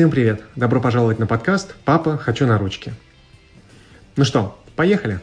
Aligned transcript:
Всем 0.00 0.10
привет! 0.10 0.42
Добро 0.56 0.80
пожаловать 0.80 1.18
на 1.18 1.26
подкаст 1.26 1.74
«Папа, 1.84 2.16
хочу 2.16 2.46
на 2.46 2.56
ручки». 2.56 2.94
Ну 4.16 4.24
что, 4.24 4.58
поехали? 4.74 5.20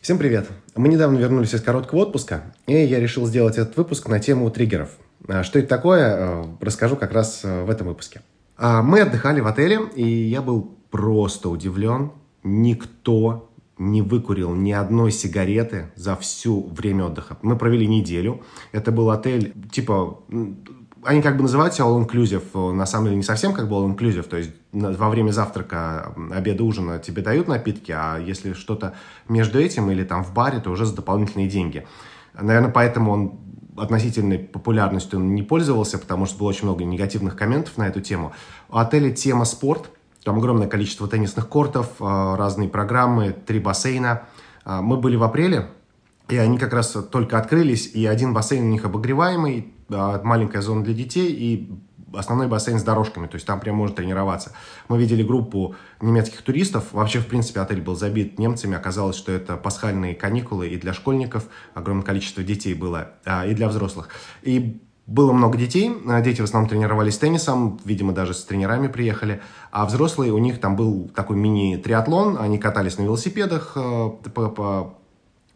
Всем 0.00 0.18
привет! 0.18 0.48
Мы 0.74 0.88
недавно 0.88 1.16
вернулись 1.16 1.54
из 1.54 1.62
короткого 1.62 2.00
отпуска, 2.00 2.42
и 2.66 2.72
я 2.74 2.98
решил 2.98 3.24
сделать 3.24 3.56
этот 3.56 3.76
выпуск 3.76 4.08
на 4.08 4.18
тему 4.18 4.50
триггеров. 4.50 4.96
А 5.28 5.44
что 5.44 5.60
это 5.60 5.68
такое, 5.68 6.16
э, 6.16 6.44
расскажу 6.60 6.96
как 6.96 7.12
раз 7.12 7.42
э, 7.44 7.62
в 7.62 7.70
этом 7.70 7.86
выпуске. 7.86 8.22
А, 8.56 8.82
мы 8.82 9.00
отдыхали 9.00 9.38
в 9.38 9.46
отеле, 9.46 9.78
и 9.94 10.04
я 10.04 10.42
был 10.42 10.76
просто 10.90 11.50
удивлен. 11.50 12.10
Никто 12.42 13.49
не 13.80 14.02
выкурил 14.02 14.54
ни 14.54 14.72
одной 14.72 15.10
сигареты 15.10 15.90
за 15.96 16.14
всю 16.14 16.68
время 16.68 17.06
отдыха. 17.06 17.38
Мы 17.42 17.56
провели 17.56 17.88
неделю. 17.88 18.42
Это 18.72 18.92
был 18.92 19.10
отель, 19.10 19.54
типа, 19.72 20.18
они 21.02 21.22
как 21.22 21.36
бы 21.38 21.42
называются 21.42 21.82
all-inclusive, 21.82 22.72
на 22.72 22.84
самом 22.84 23.06
деле 23.06 23.16
не 23.16 23.22
совсем 23.22 23.54
как 23.54 23.68
бы 23.70 23.76
all-inclusive, 23.76 24.24
то 24.24 24.36
есть 24.36 24.50
во 24.72 25.08
время 25.08 25.30
завтрака, 25.30 26.14
обеда, 26.30 26.62
ужина 26.62 26.98
тебе 26.98 27.22
дают 27.22 27.48
напитки, 27.48 27.90
а 27.90 28.18
если 28.18 28.52
что-то 28.52 28.94
между 29.28 29.58
этим 29.58 29.90
или 29.90 30.04
там 30.04 30.24
в 30.24 30.34
баре, 30.34 30.60
то 30.60 30.70
уже 30.70 30.84
за 30.84 30.94
дополнительные 30.94 31.48
деньги. 31.48 31.86
Наверное, 32.38 32.70
поэтому 32.70 33.12
он 33.12 33.40
относительной 33.78 34.38
популярностью 34.38 35.20
не 35.20 35.42
пользовался, 35.42 35.98
потому 35.98 36.26
что 36.26 36.38
было 36.38 36.48
очень 36.48 36.64
много 36.64 36.84
негативных 36.84 37.34
комментов 37.34 37.78
на 37.78 37.88
эту 37.88 38.02
тему. 38.02 38.32
У 38.68 38.76
отеля 38.76 39.10
тема 39.10 39.46
спорт, 39.46 39.90
там 40.24 40.38
огромное 40.38 40.68
количество 40.68 41.08
теннисных 41.08 41.48
кортов, 41.48 41.88
а, 42.00 42.36
разные 42.36 42.68
программы, 42.68 43.32
три 43.32 43.58
бассейна. 43.58 44.22
А, 44.64 44.82
мы 44.82 44.96
были 44.96 45.16
в 45.16 45.22
апреле, 45.22 45.68
и 46.28 46.36
они 46.36 46.58
как 46.58 46.72
раз 46.72 46.92
только 47.10 47.38
открылись, 47.38 47.86
и 47.92 48.06
один 48.06 48.34
бассейн 48.34 48.64
у 48.64 48.68
них 48.68 48.84
обогреваемый, 48.84 49.72
а, 49.88 50.20
маленькая 50.22 50.62
зона 50.62 50.84
для 50.84 50.94
детей, 50.94 51.32
и 51.32 51.72
основной 52.12 52.48
бассейн 52.48 52.78
с 52.78 52.82
дорожками, 52.82 53.28
то 53.28 53.36
есть 53.36 53.46
там 53.46 53.60
прям 53.60 53.76
можно 53.76 53.96
тренироваться. 53.96 54.52
Мы 54.88 54.98
видели 54.98 55.22
группу 55.22 55.76
немецких 56.00 56.42
туристов, 56.42 56.92
вообще, 56.92 57.20
в 57.20 57.26
принципе, 57.26 57.60
отель 57.60 57.80
был 57.80 57.94
забит 57.94 58.38
немцами, 58.38 58.76
оказалось, 58.76 59.16
что 59.16 59.30
это 59.30 59.56
пасхальные 59.56 60.16
каникулы 60.16 60.68
и 60.68 60.76
для 60.76 60.92
школьников, 60.92 61.44
огромное 61.72 62.04
количество 62.04 62.42
детей 62.42 62.74
было, 62.74 63.12
и 63.46 63.54
для 63.54 63.68
взрослых. 63.68 64.08
И 64.42 64.82
было 65.10 65.32
много 65.32 65.58
детей, 65.58 65.92
дети 66.22 66.40
в 66.40 66.44
основном 66.44 66.70
тренировались 66.70 67.18
теннисом, 67.18 67.80
видимо, 67.84 68.12
даже 68.12 68.32
с 68.32 68.44
тренерами 68.44 68.86
приехали, 68.86 69.42
а 69.72 69.84
взрослые, 69.84 70.32
у 70.32 70.38
них 70.38 70.60
там 70.60 70.76
был 70.76 71.10
такой 71.14 71.36
мини-триатлон, 71.36 72.38
они 72.38 72.58
катались 72.58 72.96
на 72.96 73.02
велосипедах 73.02 73.72
э, 73.74 74.10
по, 74.32 74.48
по, 74.48 74.94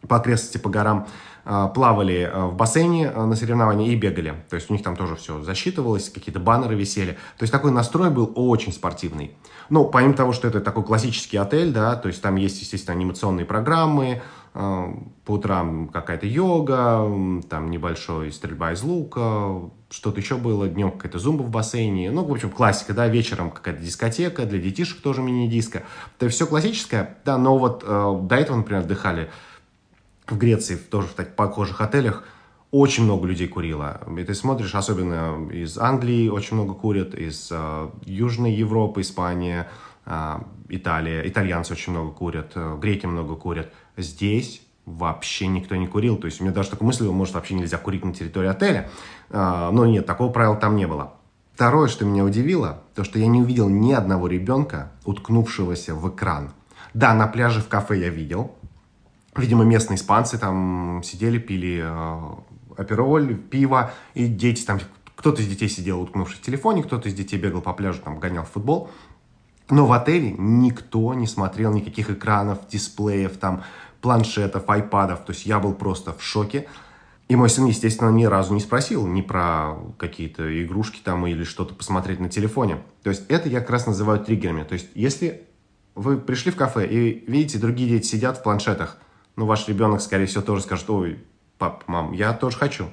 по 0.05 0.15
окрестности, 0.17 0.57
по 0.57 0.69
горам, 0.69 1.07
э, 1.45 1.69
плавали 1.73 2.29
э, 2.29 2.45
в 2.47 2.55
бассейне 2.55 3.09
на 3.11 3.33
соревновании 3.33 3.93
и 3.93 3.95
бегали. 3.95 4.43
То 4.49 4.57
есть 4.57 4.69
у 4.69 4.73
них 4.73 4.83
там 4.83 4.97
тоже 4.97 5.15
все 5.15 5.41
засчитывалось, 5.41 6.09
какие-то 6.09 6.41
баннеры 6.41 6.75
висели. 6.75 7.13
То 7.37 7.43
есть 7.43 7.53
такой 7.53 7.71
настрой 7.71 8.09
был 8.09 8.33
очень 8.35 8.73
спортивный. 8.73 9.37
Ну, 9.69 9.85
помимо 9.85 10.15
того, 10.15 10.33
что 10.33 10.49
это 10.49 10.59
такой 10.59 10.83
классический 10.83 11.37
отель, 11.37 11.71
да, 11.71 11.95
то 11.95 12.09
есть 12.09 12.21
там 12.21 12.35
есть, 12.35 12.59
естественно, 12.59 12.97
анимационные 12.97 13.45
программы, 13.45 14.21
по 14.55 15.31
утрам 15.33 15.89
какая-то 15.89 16.25
йога, 16.25 17.05
там 17.49 17.69
небольшой 17.69 18.31
стрельба 18.31 18.71
из 18.71 18.83
лука, 18.83 19.69
что-то 19.89 20.21
еще 20.21 20.37
было, 20.37 20.69
днем 20.69 20.91
какая-то 20.91 21.19
зумба 21.19 21.43
в 21.43 21.49
бассейне, 21.49 22.09
ну, 22.09 22.23
в 22.23 22.31
общем, 22.31 22.49
классика, 22.49 22.93
да, 22.93 23.09
вечером 23.09 23.51
какая-то 23.51 23.81
дискотека, 23.81 24.45
для 24.45 24.59
детишек 24.59 25.01
тоже 25.01 25.21
мини-диско. 25.21 25.83
Это 26.17 26.29
все 26.29 26.47
классическое, 26.47 27.17
да, 27.25 27.37
но 27.37 27.57
вот 27.57 27.83
э, 27.85 28.19
до 28.23 28.35
этого, 28.35 28.55
например, 28.55 28.83
отдыхали 28.83 29.29
в 30.25 30.37
Греции, 30.37 30.77
тоже 30.77 31.07
в 31.07 31.13
таких 31.13 31.35
похожих 31.35 31.81
отелях, 31.81 32.23
очень 32.71 33.03
много 33.03 33.27
людей 33.27 33.49
курило. 33.49 34.01
И 34.17 34.23
ты 34.23 34.33
смотришь, 34.33 34.73
особенно 34.73 35.49
из 35.51 35.77
Англии 35.77 36.29
очень 36.29 36.55
много 36.55 36.75
курят, 36.75 37.13
из 37.13 37.49
э, 37.51 37.89
Южной 38.05 38.53
Европы, 38.53 39.01
Испания, 39.01 39.67
э, 40.05 40.39
Италия. 40.69 41.27
Итальянцы 41.27 41.73
очень 41.73 41.91
много 41.91 42.11
курят, 42.11 42.53
э, 42.55 42.77
греки 42.79 43.05
много 43.05 43.35
курят– 43.35 43.73
Здесь 43.97 44.61
вообще 44.85 45.47
никто 45.47 45.75
не 45.75 45.87
курил. 45.87 46.17
То 46.17 46.25
есть 46.25 46.39
у 46.39 46.43
меня 46.43 46.53
даже 46.53 46.69
такая 46.69 46.85
мысль, 46.85 47.07
может, 47.07 47.33
вообще 47.33 47.55
нельзя 47.55 47.77
курить 47.77 48.05
на 48.05 48.13
территории 48.13 48.49
отеля. 48.49 48.89
А, 49.29 49.71
но 49.71 49.85
нет, 49.85 50.05
такого 50.05 50.31
правила 50.31 50.55
там 50.55 50.75
не 50.75 50.87
было. 50.87 51.13
Второе, 51.53 51.87
что 51.87 52.05
меня 52.05 52.23
удивило, 52.23 52.83
то, 52.95 53.03
что 53.03 53.17
я 53.17 53.27
не 53.27 53.41
увидел 53.41 53.69
ни 53.69 53.93
одного 53.93 54.27
ребенка, 54.27 54.91
уткнувшегося 55.05 55.95
в 55.95 56.13
экран. 56.13 56.51
Да, 56.93 57.13
на 57.13 57.27
пляже 57.27 57.61
в 57.61 57.67
кафе 57.67 57.99
я 57.99 58.09
видел. 58.09 58.55
Видимо, 59.35 59.63
местные 59.63 59.97
испанцы 59.97 60.37
там 60.37 61.01
сидели, 61.03 61.39
пили 61.39 61.81
э, 61.83 62.35
апероль, 62.77 63.35
пиво, 63.35 63.91
и 64.13 64.27
дети 64.27 64.63
там... 64.65 64.79
Кто-то 65.15 65.41
из 65.41 65.47
детей 65.47 65.69
сидел, 65.69 66.01
уткнувшись 66.01 66.39
в 66.39 66.41
телефоне, 66.41 66.83
кто-то 66.83 67.07
из 67.07 67.13
детей 67.13 67.37
бегал 67.37 67.61
по 67.61 67.73
пляжу, 67.73 68.01
там, 68.03 68.19
гонял 68.19 68.43
в 68.43 68.49
футбол. 68.49 68.91
Но 69.69 69.87
в 69.87 69.93
отеле 69.93 70.35
никто 70.37 71.13
не 71.13 71.27
смотрел 71.27 71.73
никаких 71.73 72.09
экранов, 72.09 72.67
дисплеев, 72.69 73.37
там, 73.37 73.63
планшетов, 74.01 74.69
айпадов. 74.69 75.25
То 75.25 75.33
есть 75.33 75.45
я 75.45 75.59
был 75.59 75.73
просто 75.73 76.13
в 76.13 76.21
шоке. 76.21 76.67
И 77.27 77.35
мой 77.35 77.49
сын, 77.49 77.65
естественно, 77.65 78.09
ни 78.09 78.25
разу 78.25 78.53
не 78.53 78.59
спросил 78.59 79.07
ни 79.07 79.21
про 79.21 79.77
какие-то 79.97 80.63
игрушки 80.63 80.99
там 81.03 81.25
или 81.25 81.43
что-то 81.43 81.73
посмотреть 81.73 82.19
на 82.19 82.29
телефоне. 82.29 82.77
То 83.01 83.09
есть 83.09 83.23
это 83.29 83.49
я 83.49 83.61
как 83.61 83.71
раз 83.71 83.87
называю 83.87 84.19
триггерами. 84.19 84.63
То 84.63 84.73
есть 84.73 84.89
если 84.93 85.47
вы 85.95 86.17
пришли 86.17 86.51
в 86.51 86.55
кафе 86.55 86.85
и 86.85 87.25
видите, 87.27 87.57
другие 87.57 87.89
дети 87.89 88.05
сидят 88.05 88.37
в 88.37 88.43
планшетах, 88.43 88.97
ну, 89.35 89.45
ваш 89.45 89.67
ребенок, 89.67 90.01
скорее 90.01 90.27
всего, 90.27 90.43
тоже 90.43 90.61
скажет, 90.61 90.89
ой, 90.89 91.19
пап, 91.57 91.83
мам, 91.87 92.13
я 92.13 92.33
тоже 92.33 92.57
хочу. 92.57 92.89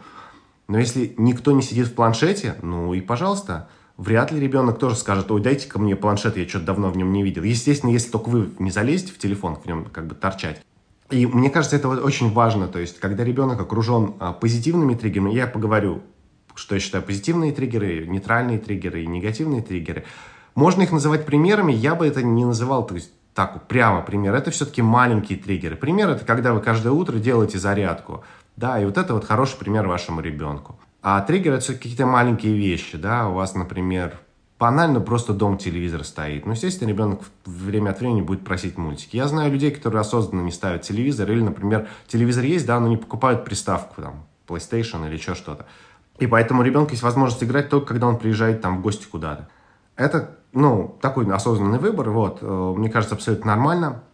Но 0.66 0.78
если 0.78 1.14
никто 1.18 1.52
не 1.52 1.62
сидит 1.62 1.88
в 1.88 1.94
планшете, 1.94 2.56
ну 2.62 2.94
и 2.94 3.00
пожалуйста, 3.00 3.68
вряд 4.02 4.32
ли 4.32 4.40
ребенок 4.40 4.78
тоже 4.78 4.96
скажет, 4.96 5.30
ой, 5.30 5.40
дайте-ка 5.40 5.78
мне 5.78 5.96
планшет, 5.96 6.36
я 6.36 6.48
что-то 6.48 6.66
давно 6.66 6.90
в 6.90 6.96
нем 6.96 7.12
не 7.12 7.22
видел. 7.22 7.42
Естественно, 7.44 7.90
если 7.90 8.10
только 8.10 8.28
вы 8.28 8.50
не 8.58 8.70
залезете 8.70 9.12
в 9.12 9.18
телефон, 9.18 9.56
в 9.56 9.66
нем 9.66 9.84
как 9.86 10.06
бы 10.06 10.14
торчать. 10.14 10.60
И 11.10 11.26
мне 11.26 11.50
кажется, 11.50 11.76
это 11.76 11.88
вот 11.88 12.02
очень 12.02 12.32
важно, 12.32 12.68
то 12.68 12.78
есть, 12.78 12.98
когда 12.98 13.22
ребенок 13.22 13.60
окружен 13.60 14.14
а, 14.18 14.32
позитивными 14.32 14.94
триггерами, 14.94 15.32
я 15.32 15.46
поговорю, 15.46 16.02
что 16.54 16.74
я 16.74 16.80
считаю 16.80 17.04
позитивные 17.04 17.52
триггеры, 17.52 18.06
нейтральные 18.06 18.58
триггеры 18.58 19.02
и 19.02 19.06
негативные 19.06 19.62
триггеры. 19.62 20.04
Можно 20.54 20.82
их 20.82 20.92
называть 20.92 21.26
примерами, 21.26 21.72
я 21.72 21.94
бы 21.94 22.06
это 22.06 22.22
не 22.22 22.44
называл, 22.44 22.86
то 22.86 22.94
есть, 22.94 23.12
так 23.34 23.66
прямо 23.66 24.02
пример. 24.02 24.34
Это 24.34 24.50
все-таки 24.50 24.82
маленькие 24.82 25.38
триггеры. 25.38 25.76
Пример 25.76 26.10
это 26.10 26.24
когда 26.24 26.52
вы 26.52 26.60
каждое 26.60 26.90
утро 26.90 27.16
делаете 27.18 27.58
зарядку. 27.58 28.24
Да, 28.56 28.78
и 28.78 28.84
вот 28.84 28.98
это 28.98 29.14
вот 29.14 29.24
хороший 29.24 29.58
пример 29.58 29.86
вашему 29.86 30.20
ребенку. 30.20 30.78
А 31.02 31.20
триггер 31.20 31.54
это 31.54 31.74
какие-то 31.74 32.06
маленькие 32.06 32.56
вещи, 32.56 32.96
да, 32.96 33.28
у 33.28 33.34
вас, 33.34 33.54
например, 33.56 34.20
банально 34.60 35.00
просто 35.00 35.32
дом 35.32 35.58
телевизор 35.58 36.04
стоит. 36.04 36.46
Ну, 36.46 36.52
естественно, 36.52 36.88
ребенок 36.88 37.22
время 37.44 37.90
от 37.90 37.98
времени 37.98 38.22
будет 38.22 38.44
просить 38.44 38.78
мультики. 38.78 39.16
Я 39.16 39.26
знаю 39.26 39.50
людей, 39.50 39.72
которые 39.72 40.02
осознанно 40.02 40.42
не 40.42 40.52
ставят 40.52 40.82
телевизор, 40.82 41.28
или, 41.28 41.40
например, 41.40 41.88
телевизор 42.06 42.44
есть, 42.44 42.66
да, 42.66 42.78
но 42.78 42.86
не 42.86 42.96
покупают 42.96 43.44
приставку, 43.44 44.00
там, 44.00 44.26
PlayStation 44.46 45.04
или 45.08 45.16
еще 45.16 45.34
что-то. 45.34 45.66
И 46.20 46.28
поэтому 46.28 46.62
у 46.62 46.64
есть 46.92 47.02
возможность 47.02 47.42
играть 47.42 47.68
только 47.68 47.86
когда 47.86 48.06
он 48.06 48.16
приезжает 48.16 48.60
там 48.60 48.78
в 48.78 48.82
гости 48.82 49.06
куда-то. 49.10 49.48
Это, 49.96 50.38
ну, 50.52 50.96
такой 51.00 51.28
осознанный 51.32 51.80
выбор, 51.80 52.10
вот, 52.10 52.38
э, 52.42 52.74
мне 52.76 52.90
кажется, 52.90 53.16
абсолютно 53.16 53.48
нормально. 53.48 54.04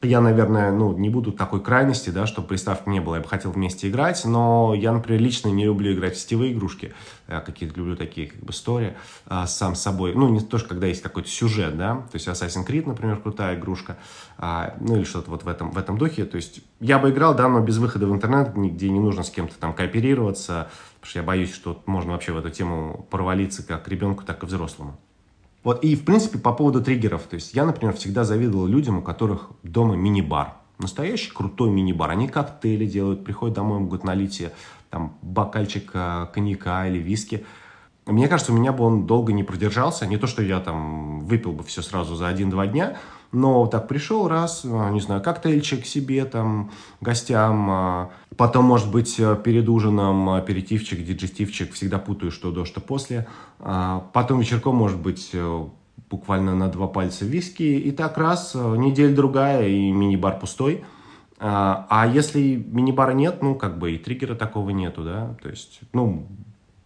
Я, 0.00 0.20
наверное, 0.20 0.70
ну, 0.70 0.96
не 0.96 1.10
буду 1.10 1.32
такой 1.32 1.60
крайности, 1.60 2.10
да, 2.10 2.24
чтобы 2.24 2.46
приставки 2.46 2.88
не 2.88 3.00
было. 3.00 3.16
Я 3.16 3.20
бы 3.20 3.28
хотел 3.28 3.50
вместе 3.50 3.88
играть, 3.88 4.24
но 4.24 4.72
я, 4.72 4.92
например, 4.92 5.20
лично 5.20 5.48
не 5.48 5.64
люблю 5.64 5.92
играть 5.92 6.14
в 6.14 6.20
сетевые 6.20 6.52
игрушки. 6.52 6.94
Я 7.26 7.40
какие-то 7.40 7.74
люблю 7.74 7.96
такие, 7.96 8.28
как 8.28 8.40
бы, 8.40 8.52
истории 8.52 8.96
а, 9.26 9.48
сам 9.48 9.74
с 9.74 9.82
собой. 9.82 10.14
Ну, 10.14 10.28
не 10.28 10.38
то, 10.38 10.56
что 10.58 10.68
когда 10.68 10.86
есть 10.86 11.02
какой-то 11.02 11.28
сюжет, 11.28 11.76
да, 11.76 11.96
то 11.96 12.14
есть 12.14 12.28
Assassin's 12.28 12.64
Creed, 12.64 12.86
например, 12.86 13.16
крутая 13.16 13.58
игрушка, 13.58 13.98
а, 14.36 14.76
ну, 14.78 14.94
или 14.94 15.02
что-то 15.02 15.32
вот 15.32 15.42
в 15.42 15.48
этом, 15.48 15.72
в 15.72 15.78
этом 15.78 15.98
духе. 15.98 16.24
То 16.26 16.36
есть 16.36 16.60
я 16.78 17.00
бы 17.00 17.10
играл, 17.10 17.34
да, 17.34 17.48
но 17.48 17.58
без 17.58 17.78
выхода 17.78 18.06
в 18.06 18.12
интернет, 18.12 18.56
нигде 18.56 18.90
не 18.90 19.00
нужно 19.00 19.24
с 19.24 19.30
кем-то 19.30 19.58
там 19.58 19.74
кооперироваться, 19.74 20.70
потому 21.00 21.10
что 21.10 21.18
я 21.18 21.24
боюсь, 21.24 21.52
что 21.52 21.82
можно 21.86 22.12
вообще 22.12 22.30
в 22.30 22.38
эту 22.38 22.50
тему 22.50 23.04
провалиться 23.10 23.66
как 23.66 23.88
ребенку, 23.88 24.22
так 24.22 24.44
и 24.44 24.46
взрослому. 24.46 24.96
Вот, 25.68 25.84
и, 25.84 25.94
в 25.96 26.06
принципе, 26.06 26.38
по 26.38 26.54
поводу 26.54 26.82
триггеров. 26.82 27.24
То 27.24 27.34
есть 27.34 27.52
я, 27.52 27.66
например, 27.66 27.94
всегда 27.94 28.24
завидовал 28.24 28.66
людям, 28.66 29.00
у 29.00 29.02
которых 29.02 29.50
дома 29.62 29.96
мини-бар. 29.96 30.54
Настоящий 30.78 31.30
крутой 31.30 31.68
мини-бар. 31.68 32.10
Они 32.10 32.26
коктейли 32.26 32.86
делают, 32.86 33.22
приходят 33.22 33.54
домой, 33.54 33.78
могут 33.78 34.02
налить 34.02 34.32
себе 34.32 34.52
там 34.88 35.18
бокальчик 35.20 35.90
э, 35.92 36.28
коньяка 36.32 36.88
или 36.88 36.96
виски. 36.96 37.44
Мне 38.06 38.28
кажется, 38.28 38.54
у 38.54 38.56
меня 38.56 38.72
бы 38.72 38.82
он 38.82 39.06
долго 39.06 39.34
не 39.34 39.42
продержался. 39.42 40.06
Не 40.06 40.16
то, 40.16 40.26
что 40.26 40.42
я 40.42 40.58
там 40.60 41.20
выпил 41.26 41.52
бы 41.52 41.62
все 41.64 41.82
сразу 41.82 42.16
за 42.16 42.28
один-два 42.28 42.66
дня, 42.66 42.96
но 43.32 43.66
так 43.66 43.88
пришел 43.88 44.26
раз, 44.26 44.64
а, 44.64 44.90
не 44.90 45.00
знаю, 45.00 45.22
коктейльчик 45.22 45.84
себе, 45.84 46.24
там, 46.24 46.70
гостям. 47.00 47.68
А, 47.70 48.10
потом, 48.36 48.64
может 48.64 48.90
быть, 48.90 49.18
э, 49.18 49.36
перед 49.42 49.68
ужином 49.68 50.30
аперитивчик, 50.30 51.04
диджестивчик. 51.04 51.72
Всегда 51.72 51.98
путаю, 51.98 52.30
что 52.30 52.50
до, 52.50 52.64
что 52.64 52.80
после. 52.80 53.26
А, 53.60 54.08
потом 54.12 54.40
вечерком, 54.40 54.76
может 54.76 54.98
быть, 54.98 55.30
э, 55.34 55.66
буквально 56.10 56.54
на 56.54 56.68
два 56.68 56.86
пальца 56.86 57.24
виски. 57.26 57.62
И 57.62 57.90
так 57.90 58.16
раз, 58.16 58.52
э, 58.54 58.76
неделя 58.76 59.14
другая, 59.14 59.68
и 59.68 59.90
мини-бар 59.90 60.38
пустой. 60.38 60.84
А, 61.38 61.86
а 61.90 62.06
если 62.06 62.56
мини-бара 62.56 63.12
нет, 63.12 63.42
ну, 63.42 63.54
как 63.54 63.78
бы 63.78 63.92
и 63.92 63.98
триггера 63.98 64.34
такого 64.34 64.70
нету, 64.70 65.04
да, 65.04 65.36
то 65.42 65.48
есть, 65.48 65.80
ну, 65.92 66.26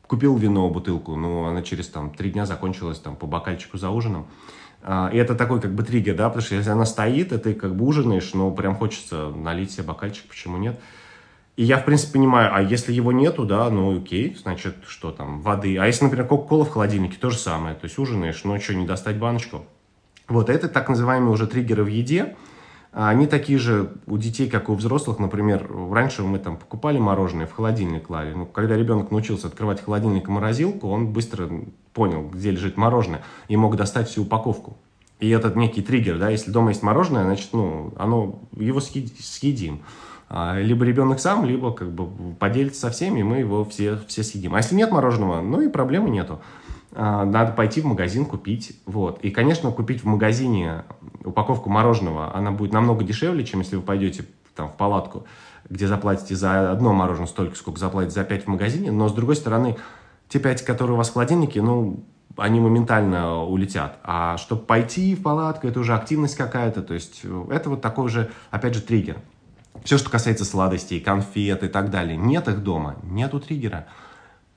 купил 0.07 0.37
вино, 0.37 0.69
бутылку, 0.69 1.17
ну, 1.17 1.45
она 1.45 1.63
через 1.63 1.89
там 1.89 2.11
три 2.11 2.33
дня 2.33 2.45
закончилась 2.45 2.99
там 2.99 3.17
по 3.17 3.27
бокальчику 3.27 3.79
за 3.79 3.89
ужином. 3.89 4.27
А, 4.83 5.11
и 5.13 5.17
это 5.17 5.35
такой 5.35 5.61
как 5.61 5.73
бы 5.75 5.83
триггер, 5.83 6.17
да, 6.17 6.29
потому 6.29 6.45
что 6.45 6.57
если 6.57 6.71
она 6.71 6.85
стоит, 6.85 7.33
и 7.33 7.39
ты 7.39 7.55
как 7.55 7.77
бы 7.77 7.87
ужинаешь, 7.87 8.35
ну, 8.35 8.51
прям 8.53 8.75
хочется 8.75 9.31
налить 9.31 9.71
себе 9.71 9.85
бокальчик, 9.85 10.27
почему 10.29 10.57
нет? 10.57 10.79
И 11.57 11.65
я, 11.65 11.79
в 11.79 11.85
принципе, 11.85 12.15
понимаю, 12.15 12.51
а 12.53 12.63
если 12.63 12.93
его 12.93 13.13
нету, 13.13 13.45
да, 13.45 13.69
ну 13.69 13.99
окей, 13.99 14.37
значит, 14.41 14.75
что 14.87 15.13
там, 15.13 15.41
воды. 15.43 15.77
А 15.77 15.87
если, 15.87 16.05
например, 16.05 16.27
кока-кола 16.27 16.65
в 16.65 16.71
холодильнике, 16.71 17.19
то 17.21 17.31
же 17.31 17.37
самое. 17.37 17.75
То 17.75 17.85
есть 17.85 17.99
ужинаешь, 17.99 18.43
ну 18.45 18.59
что, 18.59 18.75
не 18.75 18.87
достать 18.87 19.19
баночку? 19.19 19.65
Вот, 20.29 20.49
это 20.49 20.69
так 20.69 20.89
называемые 20.89 21.31
уже 21.31 21.47
триггеры 21.47 21.85
в 21.85 21.89
еде. 21.89 22.37
А 22.93 23.09
они 23.09 23.27
такие 23.27 23.59
же 23.59 23.93
у 24.07 24.19
детей, 24.19 24.51
как 24.51 24.69
и 24.69 24.73
у 24.73 24.75
взрослых. 24.75 25.19
Например, 25.19 25.67
раньше 25.91 26.23
мы 26.23 26.39
там 26.39 26.59
покупали 26.59 26.99
мороженое, 26.99 27.47
в 27.47 27.53
холодильник 27.53 28.07
клали. 28.07 28.35
Ну, 28.35 28.45
когда 28.45 28.77
ребенок 28.77 29.11
научился 29.11 29.47
открывать 29.47 29.83
холодильник 29.83 30.29
и 30.29 30.31
морозилку, 30.31 30.89
он 30.89 31.09
быстро 31.13 31.49
понял, 31.95 32.29
где 32.29 32.51
лежит 32.51 32.77
мороженое, 32.77 33.23
и 33.49 33.57
мог 33.57 33.77
достать 33.77 34.09
всю 34.09 34.23
упаковку. 34.23 34.77
И 35.21 35.31
этот 35.31 35.57
некий 35.57 35.83
триггер, 35.83 36.19
да, 36.19 36.29
если 36.29 36.51
дома 36.51 36.71
есть 36.71 36.83
мороженое, 36.83 37.25
значит, 37.25 37.51
ну, 37.53 37.95
оно, 37.97 38.41
его 38.57 38.81
съедим. 38.81 39.81
А, 40.29 40.59
либо 40.59 40.85
ребенок 40.85 41.21
сам, 41.21 41.45
либо 41.45 41.73
как 41.73 41.93
бы 41.93 42.09
поделится 42.35 42.81
со 42.81 42.91
всеми, 42.91 43.21
и 43.21 43.23
мы 43.23 43.37
его 43.39 43.65
все, 43.65 43.99
все 44.09 44.23
съедим. 44.23 44.55
А 44.55 44.59
если 44.59 44.75
нет 44.75 44.91
мороженого, 44.91 45.41
ну 45.41 45.61
и 45.61 45.69
проблемы 45.69 46.11
нету. 46.11 46.41
А, 46.95 47.25
надо 47.25 47.53
пойти 47.53 47.81
в 47.81 47.87
магазин 47.87 48.25
купить. 48.25 48.81
Вот. 48.87 49.21
И, 49.21 49.31
конечно, 49.31 49.71
купить 49.71 50.03
в 50.03 50.07
магазине 50.07 50.85
упаковку 51.25 51.71
мороженого, 51.71 52.35
она 52.35 52.51
будет 52.51 52.73
намного 52.73 53.05
дешевле, 53.05 53.45
чем 53.45 53.61
если 53.61 53.77
вы 53.77 53.83
пойдете 53.83 54.25
там, 54.55 54.69
в 54.69 54.75
палатку, 54.75 55.27
где 55.69 55.87
заплатите 55.87 56.37
за 56.37 56.71
одно 56.71 56.93
мороженое 56.93 57.29
столько, 57.29 57.57
сколько 57.57 57.81
заплатите 57.81 58.15
за 58.15 58.25
пять 58.25 58.45
в 58.45 58.49
магазине. 58.49 58.93
Но, 58.93 59.09
с 59.09 59.13
другой 59.13 59.37
стороны, 59.37 59.77
те 60.29 60.39
пять, 60.39 60.65
которые 60.65 60.95
у 60.95 60.97
вас 60.97 61.11
в 61.11 61.13
холодильнике, 61.15 61.63
ну, 61.63 62.05
они 62.37 62.61
моментально 62.61 63.43
улетят. 63.45 63.99
А 64.03 64.37
чтобы 64.37 64.63
пойти 64.63 65.15
в 65.15 65.23
палатку, 65.23 65.67
это 65.67 65.81
уже 65.81 65.95
активность 65.95 66.37
какая-то. 66.37 66.83
То 66.83 66.95
есть 66.95 67.23
это 67.51 67.71
вот 67.71 67.81
такой 67.81 68.09
же, 68.09 68.31
опять 68.51 68.75
же, 68.75 68.83
триггер. 68.83 69.19
Все, 69.85 69.99
что 69.99 70.11
касается 70.11 70.45
сладостей, 70.45 71.01
конфет 71.01 71.63
и 71.65 71.69
так 71.69 71.91
далее. 71.91 72.17
Нет 72.17 72.49
их 72.49 72.63
дома, 72.63 72.97
нету 73.03 73.41
триггера. 73.41 73.87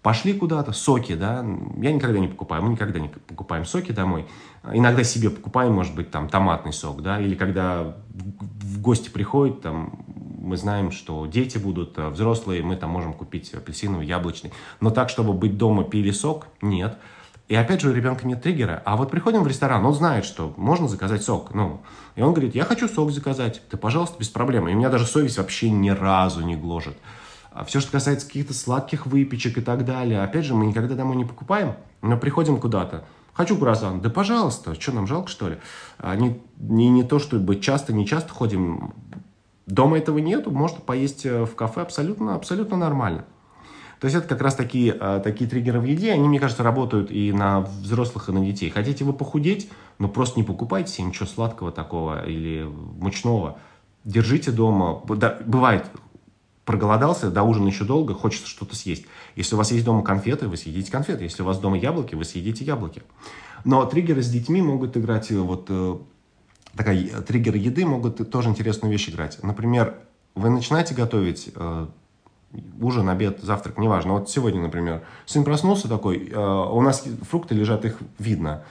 Пошли 0.05 0.33
куда-то, 0.33 0.71
соки, 0.71 1.15
да, 1.15 1.43
я 1.77 1.91
никогда 1.91 2.19
не 2.19 2.27
покупаю, 2.27 2.61
мы 2.61 2.73
никогда 2.73 2.99
не 2.99 3.07
покупаем 3.07 3.65
соки 3.65 3.91
домой. 3.91 4.27
Иногда 4.71 5.03
себе 5.03 5.31
покупаем, 5.31 5.73
может 5.73 5.95
быть, 5.95 6.11
там 6.11 6.29
томатный 6.29 6.73
сок, 6.73 7.01
да, 7.01 7.19
или 7.19 7.33
когда 7.33 7.95
в 8.13 8.81
гости 8.81 9.09
приходят, 9.09 9.61
там, 9.61 10.05
мы 10.37 10.57
знаем, 10.57 10.91
что 10.91 11.25
дети 11.25 11.57
будут 11.57 11.97
э, 11.97 12.09
взрослые, 12.09 12.61
мы 12.61 12.75
там 12.75 12.91
можем 12.91 13.13
купить 13.13 13.51
апельсиновый, 13.55 14.05
яблочный. 14.05 14.53
Но 14.79 14.91
так, 14.91 15.09
чтобы 15.09 15.33
быть 15.33 15.57
дома, 15.57 15.83
пили 15.83 16.11
сок, 16.11 16.49
нет. 16.61 16.99
И 17.47 17.55
опять 17.55 17.81
же, 17.81 17.89
у 17.89 17.91
ребенка 17.91 18.27
нет 18.27 18.43
триггера. 18.43 18.83
А 18.85 18.97
вот 18.97 19.09
приходим 19.09 19.41
в 19.41 19.47
ресторан, 19.47 19.83
он 19.83 19.95
знает, 19.95 20.25
что 20.25 20.53
можно 20.55 20.87
заказать 20.87 21.23
сок. 21.23 21.55
Ну, 21.55 21.81
и 22.15 22.21
он 22.21 22.31
говорит, 22.31 22.53
я 22.53 22.63
хочу 22.65 22.87
сок 22.87 23.09
заказать. 23.09 23.59
Ты, 23.71 23.77
пожалуйста, 23.77 24.19
без 24.19 24.29
проблем. 24.29 24.67
И 24.67 24.73
у 24.75 24.77
меня 24.77 24.89
даже 24.89 25.07
совесть 25.07 25.39
вообще 25.39 25.71
ни 25.71 25.89
разу 25.89 26.41
не 26.41 26.55
гложет. 26.55 26.95
А 27.55 27.63
все, 27.63 27.79
что 27.79 27.93
касается 27.93 28.27
каких-то 28.27 28.53
сладких 28.53 29.05
выпечек 29.05 29.57
и 29.57 29.61
так 29.61 29.85
далее, 29.85 30.21
опять 30.21 30.43
же, 30.43 30.53
мы 30.53 30.65
никогда 30.65 30.93
домой 30.93 31.15
не 31.15 31.23
покупаем, 31.23 31.75
но 32.01 32.17
приходим 32.17 32.59
куда-то. 32.59 33.05
Хочу 33.33 33.57
круассан. 33.57 34.01
Да 34.01 34.09
пожалуйста, 34.09 34.79
что 34.79 34.91
нам 34.91 35.07
жалко, 35.07 35.29
что 35.29 35.47
ли? 35.47 35.57
Они 35.97 36.41
не, 36.57 36.89
не 36.89 37.03
то, 37.03 37.17
чтобы 37.17 37.55
часто, 37.55 37.93
не 37.93 38.05
часто 38.05 38.33
ходим. 38.33 38.93
Дома 39.67 39.97
этого 39.97 40.17
нету, 40.17 40.51
можно 40.51 40.81
поесть 40.81 41.25
э, 41.25 41.45
в 41.45 41.55
кафе 41.55 41.81
абсолютно, 41.81 42.35
абсолютно 42.35 42.75
нормально. 42.75 43.23
То 44.01 44.05
есть 44.07 44.17
это 44.17 44.27
как 44.27 44.41
раз 44.41 44.55
такие, 44.55 44.95
э, 44.99 45.21
такие 45.23 45.49
триггеры 45.49 45.79
в 45.79 45.85
еде, 45.85 46.11
они, 46.11 46.27
мне 46.27 46.41
кажется, 46.41 46.61
работают 46.61 47.09
и 47.09 47.31
на 47.31 47.61
взрослых, 47.61 48.27
и 48.27 48.33
на 48.33 48.45
детей. 48.45 48.69
Хотите 48.69 49.05
вы 49.05 49.13
похудеть, 49.13 49.69
но 49.97 50.09
просто 50.09 50.37
не 50.39 50.45
покупайте 50.45 50.91
себе 50.91 51.07
ничего 51.07 51.25
сладкого 51.25 51.71
такого 51.71 52.27
или 52.27 52.69
мучного. 52.99 53.59
Держите 54.03 54.51
дома. 54.51 55.01
Да, 55.07 55.39
бывает, 55.45 55.85
проголодался, 56.65 57.29
до 57.29 57.43
ужина 57.43 57.67
еще 57.67 57.85
долго, 57.85 58.13
хочется 58.13 58.47
что-то 58.47 58.75
съесть. 58.75 59.05
Если 59.35 59.55
у 59.55 59.57
вас 59.57 59.71
есть 59.71 59.85
дома 59.85 60.03
конфеты, 60.03 60.47
вы 60.47 60.57
съедите 60.57 60.91
конфеты. 60.91 61.23
Если 61.23 61.43
у 61.43 61.45
вас 61.45 61.59
дома 61.59 61.77
яблоки, 61.77 62.15
вы 62.15 62.25
съедите 62.25 62.65
яблоки. 62.65 63.03
Но 63.63 63.85
триггеры 63.85 64.21
с 64.21 64.29
детьми 64.29 64.61
могут 64.61 64.97
играть, 64.97 65.31
э, 65.31 65.37
вот 65.37 65.67
э, 65.69 65.97
такая, 66.75 66.97
э, 66.97 67.21
триггеры 67.21 67.57
еды 67.57 67.85
могут 67.85 68.29
тоже 68.29 68.49
интересную 68.49 68.91
вещь 68.91 69.09
играть. 69.09 69.41
Например, 69.43 69.95
вы 70.33 70.49
начинаете 70.49 70.93
готовить 70.93 71.53
ужин, 72.79 73.09
обед, 73.09 73.39
завтрак, 73.41 73.77
неважно. 73.77 74.13
Вот 74.13 74.29
сегодня, 74.29 74.61
например, 74.61 75.03
сын 75.25 75.43
проснулся 75.43 75.87
такой, 75.87 76.29
у 76.33 76.81
нас 76.81 77.05
фрукты 77.29 77.55
лежат, 77.55 77.85
их 77.85 77.99
видно. 78.19 78.63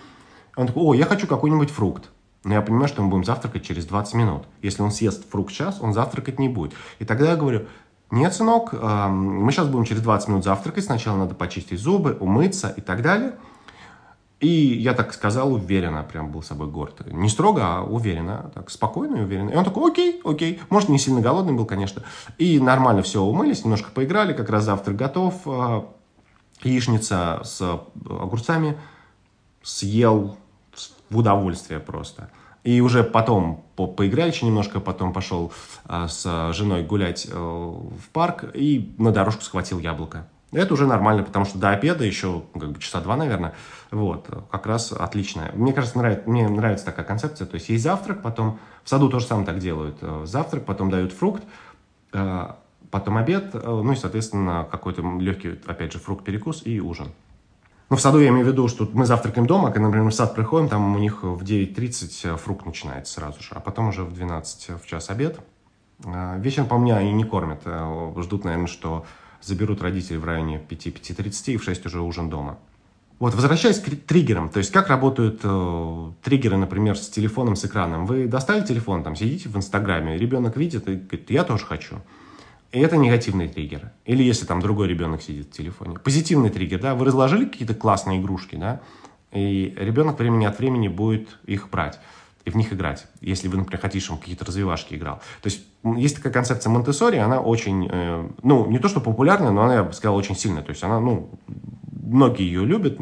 Он 0.57 0.67
такой, 0.67 0.83
о, 0.83 0.95
я 0.95 1.07
хочу 1.07 1.27
какой-нибудь 1.27 1.71
фрукт. 1.71 2.11
Но 2.45 2.53
я 2.53 2.61
понимаю, 2.61 2.89
что 2.89 3.03
мы 3.03 3.09
будем 3.09 3.25
завтракать 3.25 3.65
через 3.65 3.87
20 3.87 4.15
минут. 4.15 4.45
Если 4.61 4.83
он 4.83 4.91
съест 4.91 5.29
фрукт 5.31 5.51
сейчас, 5.51 5.81
он 5.81 5.95
завтракать 5.95 6.39
не 6.39 6.51
будет. 6.51 6.75
И 6.99 7.07
тогда 7.07 7.31
я 7.31 7.37
говорю, 7.37 7.67
нет, 8.11 8.35
сынок, 8.35 8.73
мы 8.73 9.51
сейчас 9.51 9.67
будем 9.67 9.85
через 9.85 10.03
20 10.03 10.29
минут 10.29 10.45
завтракать, 10.45 10.85
сначала 10.85 11.17
надо 11.17 11.35
почистить 11.35 11.81
зубы, 11.81 12.17
умыться 12.21 12.73
и 12.77 12.81
так 12.81 13.03
далее. 13.03 13.35
И 14.45 14.49
я 14.49 14.93
так 14.93 15.15
сказал 15.15 15.55
уверенно, 15.55 16.03
прям 16.03 16.31
был 16.31 16.43
собой 16.43 16.69
горд. 16.69 17.11
Не 17.11 17.31
строго, 17.31 17.63
а 17.65 17.83
уверенно, 17.83 18.51
так 18.55 18.69
спокойно 18.69 19.17
и 19.17 19.21
уверенно. 19.23 19.49
И 19.49 19.57
он 19.57 19.65
такой, 19.65 19.91
окей, 19.91 20.21
окей. 20.23 20.61
Может, 20.69 20.91
не 20.91 20.99
сильно 20.99 21.23
голодный 21.23 21.55
был, 21.55 21.65
конечно. 21.65 22.03
И 22.37 22.61
нормально 22.61 23.03
все 23.03 23.23
умылись, 23.23 23.65
немножко 23.65 23.91
поиграли, 23.91 24.35
как 24.35 24.51
раз 24.51 24.65
завтрак 24.65 24.97
готов. 24.97 25.35
А, 25.47 25.89
яичница 26.63 27.41
с 27.43 27.81
огурцами. 28.07 28.77
Съел 29.63 30.37
в 31.09 31.17
удовольствие 31.17 31.81
просто. 31.81 32.29
И 32.65 32.81
уже 32.81 33.05
потом 33.05 33.63
по 33.77 33.87
поиграли 33.87 34.31
еще 34.31 34.47
немножко, 34.47 34.81
потом 34.81 35.13
пошел 35.13 35.53
а, 35.85 36.09
с 36.09 36.53
женой 36.55 36.83
гулять 36.83 37.29
а, 37.31 37.37
в 37.37 38.09
парк 38.13 38.45
и 38.55 38.95
на 38.99 39.13
дорожку 39.13 39.43
схватил 39.43 39.79
яблоко. 39.79 40.27
Это 40.51 40.73
уже 40.73 40.87
нормально, 40.87 41.25
потому 41.25 41.45
что 41.45 41.59
до 41.59 41.71
обеда 41.71 42.05
еще 42.05 42.43
как 42.55 42.73
бы 42.73 42.81
часа 42.81 43.01
два, 43.01 43.17
наверное. 43.17 43.55
Вот, 43.91 44.29
как 44.51 44.67
раз 44.67 44.93
отлично. 44.93 45.51
Мне 45.53 45.73
кажется, 45.73 45.99
нравится, 45.99 46.31
мне 46.31 46.49
нравится 46.49 46.87
такая 46.87 47.05
концепция. 47.05 47.47
То 47.47 47.57
есть 47.57 47.69
есть 47.69 47.83
завтрак, 47.83 48.23
потом 48.23 48.59
в 48.83 48.89
саду 48.89 49.11
тоже 49.11 49.27
самое 49.27 49.47
так 49.47 49.59
делают. 49.59 49.99
Э, 50.01 50.23
завтрак, 50.25 50.65
потом 50.65 50.91
дают 50.91 51.13
фрукт, 51.13 51.43
э, 52.13 52.47
потом 52.91 53.17
обед, 53.17 53.53
ну 53.53 53.93
и, 53.93 53.97
соответственно, 53.97 54.67
какой-то 54.71 55.03
легкий, 55.19 55.59
опять 55.67 55.93
же, 55.93 55.99
фрукт-перекус 55.99 56.63
и 56.65 56.81
ужин. 56.81 57.09
Ну, 57.91 57.97
в 57.97 58.01
саду 58.01 58.19
я 58.19 58.29
имею 58.29 58.47
в 58.47 58.49
виду, 58.49 58.67
что 58.69 58.89
мы 58.93 59.05
завтракаем 59.05 59.47
дома, 59.47 59.71
когда, 59.71 59.89
например, 59.89 60.11
в 60.11 60.15
сад 60.15 60.35
приходим, 60.35 60.69
там 60.69 60.95
у 60.95 60.99
них 60.99 61.23
в 61.23 61.43
9.30 61.43 62.37
фрукт 62.39 62.65
начинается 62.65 63.15
сразу 63.15 63.43
же, 63.43 63.51
а 63.51 63.61
потом 63.61 63.89
уже 63.89 64.05
в 64.05 64.13
12 64.13 64.83
в 64.83 64.87
час 64.87 65.11
обед. 65.11 65.39
А, 66.05 66.39
вечером, 66.39 66.69
по 66.69 66.79
мне, 66.79 66.95
они 66.95 67.13
не 67.13 67.25
кормят. 67.25 67.61
Э, 67.67 68.13
ждут, 68.21 68.45
наверное, 68.45 68.67
что 68.67 69.05
заберут 69.43 69.83
родители 69.83 70.17
в 70.17 70.25
районе 70.25 70.63
5-5.30 70.69 71.53
и 71.53 71.57
в 71.57 71.63
6 71.63 71.87
уже 71.87 72.01
ужин 72.01 72.31
дома. 72.31 72.59
Вот, 73.21 73.35
возвращаясь 73.35 73.79
к 73.79 73.89
триггерам, 74.07 74.49
то 74.49 74.59
есть 74.59 74.73
как 74.73 74.89
работают 74.89 75.41
э, 75.45 76.13
триггеры, 76.23 76.57
например, 76.57 76.97
с 76.99 77.09
телефоном, 77.09 77.55
с 77.55 77.65
экраном. 77.65 78.07
Вы 78.07 78.27
достали 78.27 78.65
телефон, 78.65 79.05
там, 79.05 79.15
сидите 79.15 79.49
в 79.49 79.57
Инстаграме, 79.57 80.19
ребенок 80.19 80.57
видит 80.57 80.89
и 80.89 80.97
говорит, 80.97 81.31
я 81.31 81.45
тоже 81.45 81.65
хочу. 81.65 81.97
Это 82.81 82.97
негативный 82.97 83.47
триггер. 83.47 83.93
Или 84.05 84.25
если 84.25 84.47
там 84.47 84.61
другой 84.61 84.89
ребенок 84.89 85.23
сидит 85.23 85.47
в 85.47 85.51
телефоне. 85.53 85.97
Позитивный 85.99 86.51
триггер, 86.51 86.81
да, 86.81 86.95
вы 86.97 87.05
разложили 87.05 87.45
какие-то 87.45 87.75
классные 87.75 88.21
игрушки, 88.21 88.57
да, 88.57 88.81
и 89.31 89.73
ребенок 89.77 90.19
времени 90.19 90.45
от 90.45 90.59
времени 90.59 90.89
будет 90.89 91.39
их 91.47 91.71
брать 91.71 92.01
и 92.45 92.51
в 92.51 92.57
них 92.57 92.73
играть, 92.73 93.07
если 93.21 93.49
вы, 93.49 93.57
например, 93.57 93.81
хотите, 93.81 94.05
чтобы 94.05 94.21
какие-то 94.21 94.45
развивашки 94.45 94.95
играл. 94.95 95.23
То 95.41 95.47
есть 95.47 95.65
есть 95.83 96.17
такая 96.17 96.33
концепция 96.33 96.71
монте 96.71 96.93
она 97.21 97.41
очень, 97.41 97.89
э, 97.91 98.29
ну, 98.43 98.67
не 98.67 98.79
то 98.79 98.89
что 98.89 99.01
популярная, 99.01 99.51
но 99.51 99.63
она, 99.63 99.77
я 99.77 99.85
бы 99.85 99.93
сказал, 99.95 100.17
очень 100.17 100.37
сильная. 100.37 100.63
То 100.63 100.71
есть 100.71 100.83
она, 100.83 101.01
ну, 101.01 101.31
многие 101.91 102.45
ее 102.45 102.67
любят, 102.67 102.99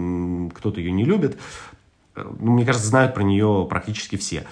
кто-то 0.55 0.81
ее 0.81 0.93
не 0.93 1.05
любит. 1.05 1.39
Э, 2.15 2.25
ну, 2.39 2.53
мне 2.53 2.65
кажется, 2.65 2.87
знают 2.87 3.15
про 3.15 3.25
нее 3.25 3.67
практически 3.69 4.17
все 4.17 4.47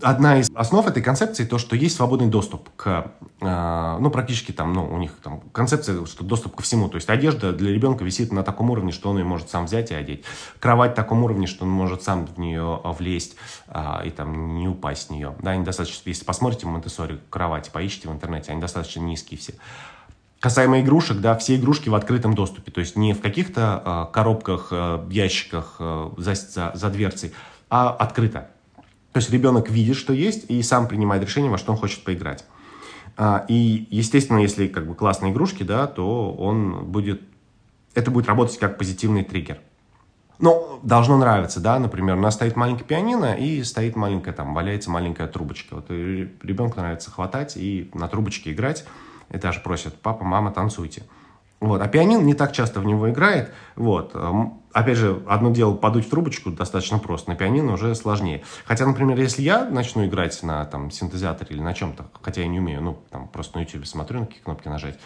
одна 0.00 0.38
из 0.38 0.50
основ 0.54 0.86
этой 0.86 1.02
концепции 1.02 1.44
то, 1.44 1.58
что 1.58 1.76
есть 1.76 1.96
свободный 1.96 2.28
доступ 2.28 2.68
к, 2.76 3.12
э, 3.40 3.96
ну, 4.00 4.10
практически 4.10 4.52
там, 4.52 4.72
ну, 4.72 4.84
у 4.84 4.98
них 4.98 5.12
там 5.22 5.40
концепция, 5.52 6.04
что 6.06 6.24
доступ 6.24 6.56
ко 6.56 6.62
всему. 6.62 6.88
То 6.88 6.96
есть 6.96 7.08
одежда 7.08 7.52
для 7.52 7.72
ребенка 7.72 8.04
висит 8.04 8.32
на 8.32 8.42
таком 8.42 8.70
уровне, 8.70 8.92
что 8.92 9.10
он 9.10 9.18
ее 9.18 9.24
может 9.24 9.50
сам 9.50 9.66
взять 9.66 9.90
и 9.90 9.94
одеть. 9.94 10.24
Кровать 10.60 10.92
в 10.92 10.94
таком 10.94 11.24
уровне, 11.24 11.46
что 11.46 11.64
он 11.64 11.70
может 11.70 12.02
сам 12.02 12.26
в 12.26 12.38
нее 12.38 12.80
влезть 12.84 13.36
э, 13.68 14.06
и 14.06 14.10
там 14.10 14.56
не 14.56 14.68
упасть 14.68 15.08
с 15.08 15.10
нее. 15.10 15.34
Да, 15.40 15.52
они 15.52 15.64
достаточно, 15.64 16.08
если 16.08 16.24
посмотрите 16.24 16.66
монте 16.66 16.90
кровати, 17.30 17.70
поищите 17.72 18.08
в 18.08 18.12
интернете, 18.12 18.52
они 18.52 18.60
достаточно 18.60 19.00
низкие 19.00 19.38
все. 19.38 19.54
Касаемо 20.44 20.80
игрушек, 20.80 21.20
да, 21.20 21.34
все 21.38 21.56
игрушки 21.56 21.88
в 21.88 21.94
открытом 21.94 22.34
доступе, 22.34 22.70
то 22.70 22.80
есть 22.80 22.96
не 22.96 23.14
в 23.14 23.22
каких-то 23.22 23.82
э, 24.10 24.12
коробках, 24.12 24.68
э, 24.72 25.06
ящиках 25.08 25.76
э, 25.78 26.10
за, 26.18 26.34
за, 26.34 26.72
за 26.74 26.90
дверцей, 26.90 27.32
а 27.70 27.88
открыто. 27.88 28.50
То 29.14 29.18
есть 29.20 29.30
ребенок 29.30 29.70
видит, 29.70 29.94
что 29.94 30.12
есть, 30.12 30.50
и 30.50 30.60
сам 30.64 30.88
принимает 30.88 31.22
решение, 31.22 31.48
во 31.48 31.56
что 31.56 31.70
он 31.70 31.78
хочет 31.78 32.02
поиграть. 32.02 32.44
А, 33.16 33.44
и, 33.46 33.86
естественно, 33.88 34.38
если 34.38 34.66
как 34.66 34.88
бы 34.88 34.96
классные 34.96 35.30
игрушки, 35.30 35.62
да, 35.62 35.86
то 35.86 36.32
он 36.32 36.86
будет, 36.86 37.22
это 37.94 38.10
будет 38.10 38.26
работать 38.26 38.58
как 38.58 38.76
позитивный 38.76 39.22
триггер. 39.22 39.60
Но 40.40 40.80
должно 40.82 41.16
нравиться, 41.16 41.60
да, 41.60 41.78
например, 41.78 42.16
у 42.16 42.20
нас 42.20 42.34
стоит 42.34 42.56
маленький 42.56 42.82
пианино 42.82 43.36
и 43.36 43.62
стоит 43.62 43.94
маленькая, 43.94 44.32
там, 44.32 44.52
валяется 44.52 44.90
маленькая 44.90 45.28
трубочка. 45.28 45.76
Вот 45.76 45.90
ребенку 45.90 46.80
нравится 46.80 47.12
хватать 47.12 47.56
и 47.56 47.92
на 47.94 48.08
трубочке 48.08 48.50
играть, 48.50 48.84
и 49.30 49.38
даже 49.38 49.60
просят, 49.60 49.94
папа, 49.94 50.24
мама, 50.24 50.50
танцуйте. 50.50 51.04
Вот. 51.64 51.80
А 51.80 51.88
пианино 51.88 52.20
не 52.20 52.34
так 52.34 52.52
часто 52.52 52.80
в 52.80 52.84
него 52.84 53.10
играет. 53.10 53.52
Вот. 53.76 54.14
Опять 54.72 54.98
же, 54.98 55.22
одно 55.26 55.50
дело 55.50 55.74
подуть 55.74 56.06
в 56.06 56.10
трубочку 56.10 56.50
достаточно 56.50 56.98
просто, 56.98 57.30
на 57.30 57.36
пианино 57.36 57.74
уже 57.74 57.94
сложнее. 57.94 58.42
Хотя, 58.66 58.86
например, 58.86 59.18
если 59.18 59.42
я 59.42 59.64
начну 59.64 60.04
играть 60.04 60.42
на 60.42 60.64
там, 60.64 60.90
синтезаторе 60.90 61.54
или 61.54 61.62
на 61.62 61.74
чем-то, 61.74 62.06
хотя 62.20 62.42
я 62.42 62.48
не 62.48 62.58
умею, 62.58 62.82
ну, 62.82 62.98
там, 63.10 63.28
просто 63.28 63.58
на 63.58 63.62
YouTube 63.62 63.86
смотрю, 63.86 64.20
на 64.20 64.26
какие 64.26 64.42
кнопки 64.42 64.68
нажать, 64.68 64.98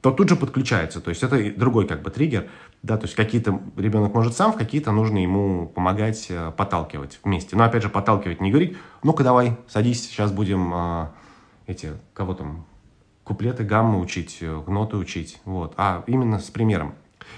то 0.00 0.10
тут 0.10 0.28
же 0.28 0.34
подключается. 0.34 1.00
То 1.00 1.10
есть 1.10 1.22
это 1.22 1.38
другой 1.56 1.86
как 1.86 2.02
бы 2.02 2.10
триггер. 2.10 2.48
Да, 2.82 2.96
то 2.96 3.04
есть 3.04 3.14
какие-то 3.14 3.60
ребенок 3.76 4.12
может 4.12 4.36
сам, 4.36 4.52
в 4.52 4.56
какие-то 4.56 4.90
нужно 4.90 5.18
ему 5.18 5.68
помогать, 5.68 6.26
э, 6.28 6.50
подталкивать 6.56 7.20
вместе. 7.22 7.54
Но 7.54 7.62
опять 7.62 7.84
же, 7.84 7.88
подталкивать 7.88 8.40
не 8.40 8.50
говорить, 8.50 8.76
ну-ка 9.04 9.22
давай, 9.22 9.56
садись, 9.68 10.08
сейчас 10.08 10.32
будем 10.32 10.72
э, 10.74 11.06
эти, 11.68 11.92
кого 12.12 12.34
там, 12.34 12.66
куплеты, 13.24 13.64
гаммы 13.64 14.00
учить, 14.00 14.38
э, 14.40 14.62
ноты 14.66 14.96
учить. 14.96 15.40
Вот. 15.44 15.74
А 15.76 16.02
именно 16.06 16.38
с 16.38 16.50
примером. 16.50 16.94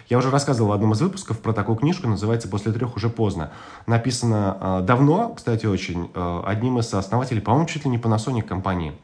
Я 0.08 0.18
уже 0.18 0.30
рассказывал 0.30 0.70
в 0.70 0.72
одном 0.72 0.92
из 0.92 1.00
выпусков 1.00 1.40
про 1.40 1.52
такую 1.52 1.76
книжку, 1.76 2.08
называется 2.08 2.48
«После 2.48 2.72
трех 2.72 2.96
уже 2.96 3.08
поздно». 3.08 3.52
Написано 3.86 4.56
э, 4.60 4.80
давно, 4.84 5.30
кстати, 5.34 5.66
очень, 5.66 6.10
э, 6.14 6.42
одним 6.44 6.78
из 6.78 6.92
основателей, 6.92 7.40
по-моему, 7.40 7.66
чуть 7.66 7.84
ли 7.84 7.90
не 7.90 7.98
Panasonic 7.98 8.42
компании, 8.42 8.94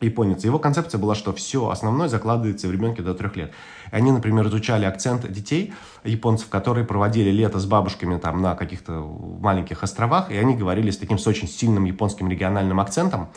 японец. 0.00 0.44
Его 0.44 0.58
концепция 0.58 0.98
была, 0.98 1.14
что 1.14 1.32
все 1.32 1.68
основное 1.68 2.08
закладывается 2.08 2.68
в 2.68 2.72
ребенке 2.72 3.02
до 3.02 3.14
трех 3.14 3.36
лет. 3.36 3.52
И 3.92 3.94
они, 3.94 4.12
например, 4.12 4.46
изучали 4.48 4.84
акцент 4.84 5.30
детей, 5.30 5.74
японцев, 6.04 6.48
которые 6.48 6.84
проводили 6.84 7.30
лето 7.30 7.58
с 7.58 7.66
бабушками 7.66 8.18
там 8.18 8.40
на 8.40 8.54
каких-то 8.54 8.92
маленьких 9.40 9.82
островах, 9.82 10.30
и 10.30 10.36
они 10.36 10.56
говорили 10.56 10.90
с 10.90 10.96
таким 10.96 11.18
с 11.18 11.26
очень 11.26 11.48
сильным 11.48 11.84
японским 11.84 12.28
региональным 12.28 12.80
акцентом, 12.80 13.28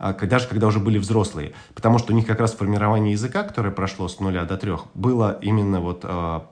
даже 0.00 0.48
когда 0.48 0.66
уже 0.66 0.80
были 0.80 0.98
взрослые. 0.98 1.52
Потому 1.74 1.98
что 1.98 2.12
у 2.12 2.16
них 2.16 2.26
как 2.26 2.40
раз 2.40 2.54
формирование 2.54 3.12
языка, 3.12 3.42
которое 3.42 3.70
прошло 3.70 4.08
с 4.08 4.18
нуля 4.18 4.44
до 4.44 4.56
трех, 4.56 4.86
было 4.94 5.38
именно 5.42 5.80
вот 5.80 6.00
а, 6.04 6.46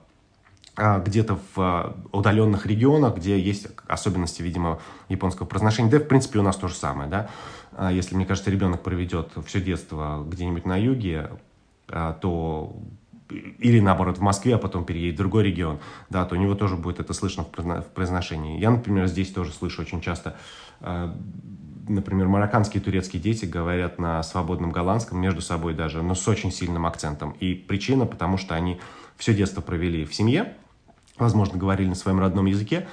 а, 0.75 0.99
где-то 0.99 1.39
в 1.55 1.95
удаленных 2.11 2.67
регионах, 2.67 3.17
где 3.17 3.39
есть 3.39 3.67
особенности, 3.87 4.43
видимо, 4.43 4.79
японского 5.09 5.47
произношения. 5.47 5.89
Да, 5.89 5.99
в 5.99 6.07
принципе, 6.07 6.39
у 6.39 6.43
нас 6.43 6.55
то 6.55 6.67
же 6.67 6.75
самое, 6.75 7.09
да. 7.09 7.29
Если, 7.91 8.15
мне 8.15 8.25
кажется, 8.25 8.51
ребенок 8.51 8.81
проведет 8.81 9.31
все 9.45 9.61
детство 9.61 10.25
где-нибудь 10.27 10.65
на 10.65 10.75
юге, 10.75 11.29
то 11.87 12.75
или 13.29 13.79
наоборот 13.79 14.17
в 14.17 14.21
Москве, 14.21 14.55
а 14.55 14.57
потом 14.57 14.85
переедет 14.85 15.15
в 15.15 15.17
другой 15.19 15.43
регион, 15.43 15.79
да, 16.09 16.25
то 16.25 16.35
у 16.35 16.37
него 16.37 16.55
тоже 16.55 16.75
будет 16.75 16.99
это 16.99 17.13
слышно 17.13 17.43
в 17.43 17.85
произношении. 17.93 18.59
Я, 18.59 18.71
например, 18.71 19.07
здесь 19.07 19.31
тоже 19.31 19.51
слышу 19.51 19.81
очень 19.83 20.01
часто 20.01 20.35
например, 21.89 22.27
марокканские 22.27 22.81
и 22.81 22.83
турецкие 22.83 23.21
дети 23.21 23.45
говорят 23.45 23.99
на 23.99 24.23
свободном 24.23 24.71
голландском 24.71 25.19
между 25.19 25.41
собой 25.41 25.73
даже, 25.73 26.01
но 26.01 26.15
с 26.15 26.27
очень 26.27 26.51
сильным 26.51 26.85
акцентом. 26.85 27.31
И 27.39 27.53
причина, 27.53 28.05
потому 28.05 28.37
что 28.37 28.55
они 28.55 28.79
все 29.17 29.33
детство 29.33 29.61
провели 29.61 30.05
в 30.05 30.13
семье, 30.13 30.53
возможно, 31.17 31.57
говорили 31.57 31.89
на 31.89 31.95
своем 31.95 32.19
родном 32.19 32.45
языке, 32.45 32.87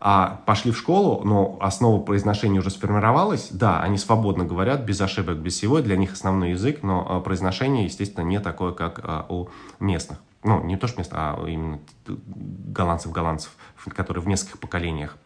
а 0.00 0.40
пошли 0.46 0.70
в 0.70 0.78
школу, 0.78 1.24
но 1.24 1.58
основа 1.60 2.00
произношения 2.00 2.60
уже 2.60 2.70
сформировалась. 2.70 3.48
Да, 3.50 3.80
они 3.82 3.98
свободно 3.98 4.44
говорят, 4.44 4.82
без 4.82 5.00
ошибок, 5.00 5.38
без 5.38 5.54
всего, 5.54 5.80
для 5.80 5.96
них 5.96 6.12
основной 6.12 6.50
язык, 6.50 6.82
но 6.82 7.04
а, 7.08 7.20
произношение, 7.20 7.84
естественно, 7.84 8.24
не 8.24 8.38
такое, 8.38 8.72
как 8.72 9.00
а, 9.02 9.26
у 9.28 9.48
местных. 9.80 10.18
Ну, 10.44 10.62
не 10.62 10.76
то, 10.76 10.86
что 10.86 10.98
местных, 10.98 11.18
а 11.18 11.44
именно 11.48 11.80
голландцев-голландцев, 12.06 13.50
которые 13.88 14.22
в 14.22 14.28
нескольких 14.28 14.60
поколениях 14.60 15.16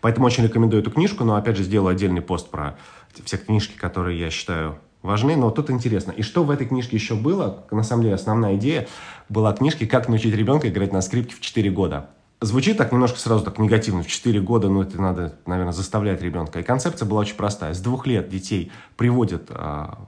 Поэтому 0.00 0.26
очень 0.26 0.44
рекомендую 0.44 0.82
эту 0.82 0.90
книжку, 0.90 1.24
но 1.24 1.36
опять 1.36 1.56
же 1.56 1.62
сделаю 1.62 1.92
отдельный 1.92 2.22
пост 2.22 2.50
про 2.50 2.76
все 3.24 3.36
книжки, 3.36 3.76
которые 3.76 4.18
я 4.18 4.30
считаю 4.30 4.78
важны. 5.02 5.36
Но 5.36 5.50
тут 5.50 5.70
интересно. 5.70 6.12
И 6.12 6.22
что 6.22 6.44
в 6.44 6.50
этой 6.50 6.66
книжке 6.66 6.96
еще 6.96 7.14
было? 7.14 7.64
На 7.70 7.82
самом 7.82 8.02
деле 8.02 8.14
основная 8.14 8.56
идея 8.56 8.88
была 9.28 9.52
книжки 9.52 9.86
«Как 9.86 10.08
научить 10.08 10.34
ребенка 10.34 10.68
играть 10.68 10.92
на 10.92 11.00
скрипке 11.00 11.34
в 11.34 11.40
4 11.40 11.70
года». 11.70 12.10
Звучит 12.40 12.76
так 12.76 12.92
немножко 12.92 13.18
сразу 13.18 13.44
так 13.44 13.58
негативно. 13.58 14.02
В 14.02 14.06
4 14.06 14.40
года, 14.40 14.68
ну, 14.68 14.82
это 14.82 15.00
надо, 15.00 15.34
наверное, 15.44 15.72
заставлять 15.72 16.22
ребенка. 16.22 16.60
И 16.60 16.62
концепция 16.62 17.06
была 17.06 17.22
очень 17.22 17.34
простая. 17.34 17.74
С 17.74 17.80
двух 17.80 18.06
лет 18.06 18.28
детей 18.28 18.70
приводят 18.96 19.46
а, 19.50 19.98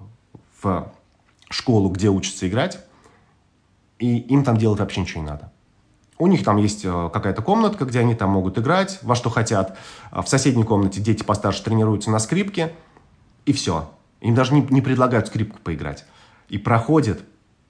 в 0.62 0.92
школу, 1.50 1.88
где 1.88 2.08
учатся 2.08 2.48
играть, 2.48 2.78
и 3.98 4.18
им 4.18 4.44
там 4.44 4.56
делать 4.56 4.78
вообще 4.78 5.00
ничего 5.00 5.22
не 5.22 5.28
надо. 5.28 5.52
У 6.20 6.26
них 6.26 6.44
там 6.44 6.58
есть 6.58 6.84
э, 6.84 7.10
какая-то 7.12 7.40
комнатка, 7.40 7.86
где 7.86 8.00
они 8.00 8.14
там 8.14 8.28
могут 8.28 8.58
играть 8.58 8.98
во 9.00 9.14
что 9.14 9.30
хотят. 9.30 9.78
В 10.12 10.26
соседней 10.26 10.64
комнате 10.64 11.00
дети 11.00 11.22
постарше 11.22 11.64
тренируются 11.64 12.10
на 12.10 12.18
скрипке, 12.18 12.74
и 13.46 13.54
все. 13.54 13.90
Им 14.20 14.34
даже 14.34 14.52
не, 14.52 14.60
не 14.68 14.82
предлагают 14.82 15.28
скрипку 15.28 15.58
поиграть. 15.64 16.04
И 16.50 16.58
проходит 16.58 17.22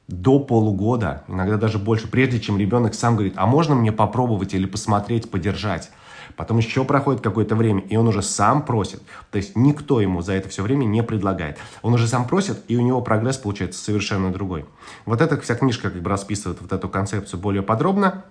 до 0.09 0.41
полугода, 0.41 1.23
иногда 1.29 1.59
даже 1.59 1.79
больше, 1.79 2.09
прежде 2.09 2.41
чем 2.41 2.59
ребенок 2.59 2.95
сам 2.95 3.15
говорит, 3.15 3.35
а 3.37 3.47
можно 3.47 3.77
мне 3.77 3.93
попробовать 3.93 4.53
или 4.53 4.67
посмотреть, 4.67 5.31
подержать. 5.31 5.91
Потом 6.37 6.59
еще 6.59 6.85
проходит 6.85 7.21
какое-то 7.21 7.55
время, 7.55 7.83
и 7.83 7.97
он 7.97 8.09
уже 8.09 8.23
сам 8.23 8.65
просит. 8.65 9.01
То 9.31 9.37
есть 9.37 9.57
никто 9.57 10.01
ему 10.01 10.23
за 10.23 10.33
это 10.33 10.49
все 10.49 10.63
время 10.63 10.85
не 10.85 11.03
предлагает. 11.03 11.59
Он 11.83 11.95
уже 11.95 12.09
сам 12.09 12.27
просит, 12.27 12.65
и 12.69 12.77
у 12.77 12.81
него 12.81 13.01
прогресс 13.01 13.37
получается 13.37 13.83
совершенно 13.83 14.33
другой. 14.33 14.65
Вот 15.07 15.21
эта 15.21 15.41
вся 15.41 15.55
книжка 15.55 15.91
как 15.91 16.03
бы 16.03 16.11
расписывает 16.11 16.61
вот 16.61 16.73
эту 16.73 16.89
концепцию 16.89 17.41
более 17.41 17.63
подробно. 17.63 18.25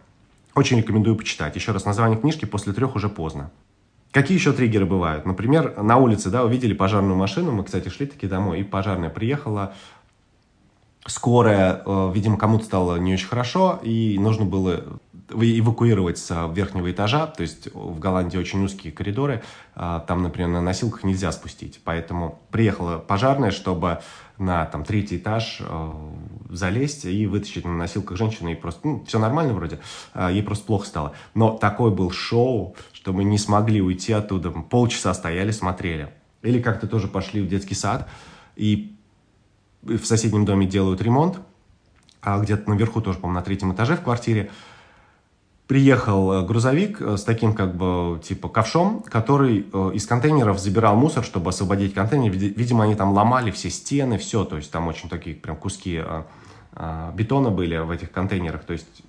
Очень 0.56 0.77
рекомендую 0.77 1.15
почитать. 1.15 1.56
Еще 1.56 1.72
раз, 1.72 1.86
название 1.86 2.20
книжки 2.20 2.46
«После 2.46 2.74
трех 2.74 2.96
уже 2.96 3.10
поздно». 3.10 3.51
Какие 4.12 4.38
еще 4.38 4.53
триггеры 4.53 4.86
бывают? 4.86 5.25
Например, 5.25 5.82
на 5.82 5.98
улице, 5.98 6.32
да, 6.32 6.44
увидели 6.44 6.74
пожарную 6.74 7.15
машину, 7.15 7.51
мы, 7.51 7.63
кстати, 7.63 7.89
шли 7.89 8.08
таки 8.08 8.25
домой, 8.25 8.62
и 8.62 8.63
пожарная 8.63 9.12
приехала, 9.12 9.74
скорая, 11.06 11.84
э, 11.86 12.12
видимо, 12.13 12.38
кому-то 12.38 12.65
стало 12.65 12.96
не 12.98 13.13
очень 13.13 13.27
хорошо, 13.27 13.79
и 13.84 14.18
нужно 14.20 14.46
было 14.46 14.84
эвакуировать 15.32 16.18
с 16.18 16.51
верхнего 16.53 16.91
этажа, 16.91 17.27
то 17.27 17.44
есть 17.44 17.70
в 17.74 18.00
Голландии 18.00 18.38
очень 18.38 18.63
узкие 18.63 18.91
коридоры, 18.91 19.44
а, 19.75 20.00
там, 20.00 20.24
например, 20.24 20.50
на 20.50 20.62
носилках 20.62 21.03
нельзя 21.03 21.32
спустить, 21.32 21.82
поэтому 21.84 22.39
приехала 22.50 22.98
пожарная, 22.98 23.51
чтобы 23.51 24.00
на 24.39 24.65
там, 24.65 24.84
третий 24.84 25.18
этаж 25.18 25.60
э, 25.62 25.91
залезть 26.50 27.06
и 27.06 27.27
вытащить 27.27 27.65
на 27.65 27.75
носилках 27.75 28.18
женщину, 28.18 28.50
и 28.50 28.56
просто, 28.56 28.88
ну, 28.88 29.06
все 29.06 29.20
нормально 29.20 29.53
вроде, 29.53 29.79
э, 30.13 30.29
ей 30.32 30.44
просто 30.44 30.65
плохо 30.65 30.88
стало. 30.88 31.13
Но 31.34 31.58
такой 31.58 31.91
был 31.91 32.12
шоу, 32.12 32.75
что 32.91 33.13
мы 33.13 33.24
не 33.24 33.38
смогли 33.38 33.82
уйти 33.82 34.12
оттуда, 34.13 34.50
полчаса 34.50 35.13
стояли, 35.13 35.51
смотрели. 35.51 36.13
Или 36.41 36.62
как-то 36.62 36.88
тоже 36.88 37.08
пошли 37.08 37.41
в 37.41 37.48
детский 37.48 37.75
сад, 37.75 38.10
и 38.56 38.96
в 39.82 40.03
соседнем 40.03 40.46
доме 40.46 40.65
делают 40.65 41.01
ремонт, 41.01 41.39
а 42.22 42.39
где-то 42.39 42.70
наверху 42.70 43.01
тоже, 43.01 43.20
по-моему, 43.20 43.39
на 43.39 43.46
третьем 43.46 43.74
этаже 43.74 43.96
в 43.96 44.01
квартире, 44.01 44.51
приехал 45.69 46.33
э, 46.33 46.45
грузовик 46.45 46.99
э, 46.99 47.15
с 47.15 47.23
таким 47.23 47.53
как 47.53 47.77
бы 47.77 48.19
типа 48.23 48.49
ковшом, 48.49 49.03
который 49.03 49.67
э, 49.71 49.91
из 49.93 50.07
контейнеров 50.07 50.57
забирал 50.59 50.95
мусор, 50.95 51.23
чтобы 51.23 51.51
освободить 51.51 51.93
контейнер. 51.93 52.31
Видимо, 52.31 52.85
они 52.85 52.95
там 52.95 53.13
ломали 53.13 53.51
все 53.51 53.69
стены, 53.69 54.17
все, 54.17 54.45
то 54.45 54.57
есть 54.57 54.71
там 54.71 54.88
очень 54.88 55.09
такие 55.09 55.35
прям 55.35 55.55
куски 55.55 56.01
бетона 57.13 57.51
были 57.51 57.77
в 57.77 57.91
этих 57.91 58.11
контейнерах, 58.11 58.63
то 58.63 58.73
есть 58.73 59.03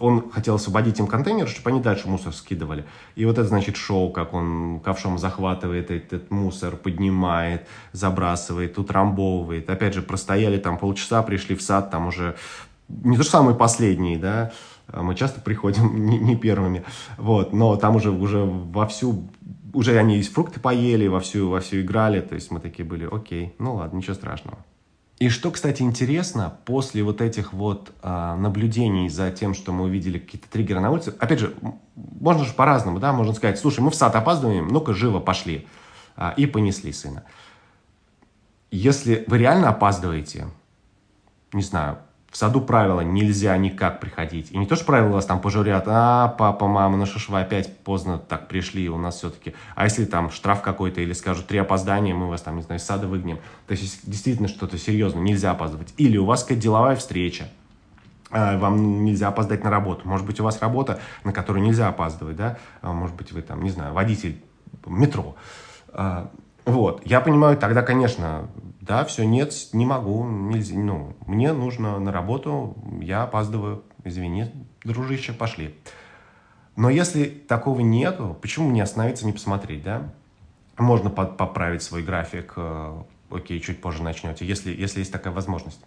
он 0.00 0.30
хотел 0.30 0.56
освободить 0.56 0.98
им 0.98 1.06
контейнер, 1.06 1.48
чтобы 1.48 1.70
они 1.70 1.80
дальше 1.80 2.08
мусор 2.08 2.34
скидывали. 2.34 2.84
И 3.14 3.24
вот 3.24 3.38
это, 3.38 3.48
значит, 3.48 3.76
шоу, 3.76 4.10
как 4.10 4.34
он 4.34 4.80
ковшом 4.80 5.18
захватывает 5.18 5.90
этот 5.90 6.30
мусор, 6.30 6.76
поднимает, 6.76 7.66
забрасывает, 7.92 8.76
утрамбовывает. 8.76 9.70
Опять 9.70 9.94
же, 9.94 10.02
простояли 10.02 10.58
там 10.58 10.78
полчаса, 10.78 11.22
пришли 11.22 11.54
в 11.54 11.62
сад, 11.62 11.90
там 11.90 12.08
уже 12.08 12.36
не 12.88 13.16
то 13.16 13.22
же 13.22 13.28
самое 13.28 13.56
последние, 13.56 14.18
да, 14.18 14.52
мы 14.92 15.14
часто 15.14 15.40
приходим 15.40 16.06
не, 16.06 16.18
не 16.18 16.36
первыми, 16.36 16.84
вот, 17.18 17.52
но 17.52 17.76
там 17.76 17.96
уже, 17.96 18.10
уже 18.10 18.38
вовсю, 18.44 19.28
уже 19.72 19.96
они 19.98 20.18
из 20.18 20.28
фрукты 20.28 20.60
поели, 20.60 21.06
вовсю, 21.06 21.48
вовсю 21.48 21.80
играли, 21.80 22.20
то 22.20 22.34
есть 22.34 22.50
мы 22.50 22.60
такие 22.60 22.84
были, 22.84 23.08
окей, 23.10 23.54
ну 23.58 23.76
ладно, 23.76 23.96
ничего 23.96 24.14
страшного. 24.14 24.58
И 25.22 25.28
что, 25.28 25.52
кстати, 25.52 25.82
интересно, 25.82 26.56
после 26.64 27.04
вот 27.04 27.20
этих 27.20 27.52
вот 27.52 27.92
а, 28.02 28.34
наблюдений 28.34 29.08
за 29.08 29.30
тем, 29.30 29.54
что 29.54 29.70
мы 29.70 29.84
увидели 29.84 30.18
какие-то 30.18 30.48
триггеры 30.48 30.80
на 30.80 30.90
улице, 30.90 31.14
опять 31.16 31.38
же, 31.38 31.54
можно 31.94 32.44
же 32.44 32.52
по-разному, 32.54 32.98
да, 32.98 33.12
можно 33.12 33.32
сказать, 33.32 33.56
слушай, 33.56 33.80
мы 33.80 33.90
в 33.90 33.94
сад 33.94 34.16
опаздываем, 34.16 34.66
ну-ка, 34.66 34.94
живо, 34.94 35.20
пошли, 35.20 35.68
а, 36.16 36.34
и 36.36 36.46
понесли 36.46 36.92
сына. 36.92 37.22
Если 38.72 39.22
вы 39.28 39.38
реально 39.38 39.68
опаздываете, 39.68 40.48
не 41.52 41.62
знаю, 41.62 41.98
В 42.32 42.36
саду 42.38 42.62
правила 42.62 43.02
нельзя 43.02 43.54
никак 43.58 44.00
приходить. 44.00 44.52
И 44.52 44.56
не 44.56 44.64
то, 44.64 44.74
что 44.74 44.86
правила 44.86 45.12
вас 45.12 45.26
там 45.26 45.38
пожурят, 45.38 45.84
а, 45.86 46.28
папа, 46.28 46.66
мама, 46.66 46.96
ну 46.96 47.04
что 47.04 47.18
ж 47.18 47.28
вы 47.28 47.40
опять 47.40 47.76
поздно 47.80 48.16
так 48.16 48.48
пришли, 48.48 48.88
у 48.88 48.96
нас 48.96 49.18
все-таки... 49.18 49.54
А 49.74 49.84
если 49.84 50.06
там 50.06 50.30
штраф 50.30 50.62
какой-то 50.62 51.02
или 51.02 51.12
скажут 51.12 51.46
три 51.46 51.58
опоздания, 51.58 52.14
мы 52.14 52.30
вас 52.30 52.40
там, 52.40 52.56
не 52.56 52.62
знаю, 52.62 52.80
из 52.80 52.84
сада 52.84 53.06
выгнем. 53.06 53.38
То 53.66 53.72
есть 53.72 54.08
действительно 54.10 54.48
что-то 54.48 54.78
серьезное, 54.78 55.22
нельзя 55.22 55.50
опаздывать. 55.50 55.92
Или 55.98 56.16
у 56.16 56.24
вас 56.24 56.42
какая-то 56.42 56.62
деловая 56.62 56.96
встреча, 56.96 57.48
а, 58.30 58.56
вам 58.56 59.04
нельзя 59.04 59.28
опоздать 59.28 59.62
на 59.62 59.68
работу. 59.68 60.08
Может 60.08 60.26
быть, 60.26 60.40
у 60.40 60.44
вас 60.44 60.58
работа, 60.62 61.00
на 61.24 61.34
которую 61.34 61.62
нельзя 61.62 61.88
опаздывать, 61.88 62.36
да? 62.36 62.56
А, 62.80 62.94
может 62.94 63.14
быть, 63.14 63.30
вы 63.32 63.42
там, 63.42 63.62
не 63.62 63.68
знаю, 63.68 63.92
водитель 63.92 64.42
метро. 64.86 65.36
А, 65.92 66.30
вот, 66.64 67.02
я 67.04 67.20
понимаю, 67.20 67.58
тогда, 67.58 67.82
конечно, 67.82 68.48
да, 68.82 69.04
все, 69.04 69.24
нет, 69.24 69.54
не 69.72 69.86
могу, 69.86 70.24
нельзя, 70.24 70.76
ну, 70.76 71.14
мне 71.28 71.52
нужно 71.52 72.00
на 72.00 72.10
работу, 72.10 72.76
я 73.00 73.22
опаздываю, 73.22 73.84
извини, 74.02 74.50
дружище, 74.82 75.32
пошли. 75.32 75.76
Но 76.74 76.90
если 76.90 77.26
такого 77.26 77.78
нету, 77.78 78.36
почему 78.42 78.72
не 78.72 78.80
остановиться, 78.80 79.24
не 79.24 79.32
посмотреть, 79.32 79.84
да? 79.84 80.12
Можно 80.78 81.10
под, 81.10 81.36
поправить 81.36 81.82
свой 81.82 82.02
график, 82.02 82.54
э, 82.56 83.02
окей, 83.30 83.60
чуть 83.60 83.80
позже 83.80 84.02
начнете, 84.02 84.44
если, 84.44 84.74
если 84.74 84.98
есть 84.98 85.12
такая 85.12 85.32
возможность. 85.32 85.80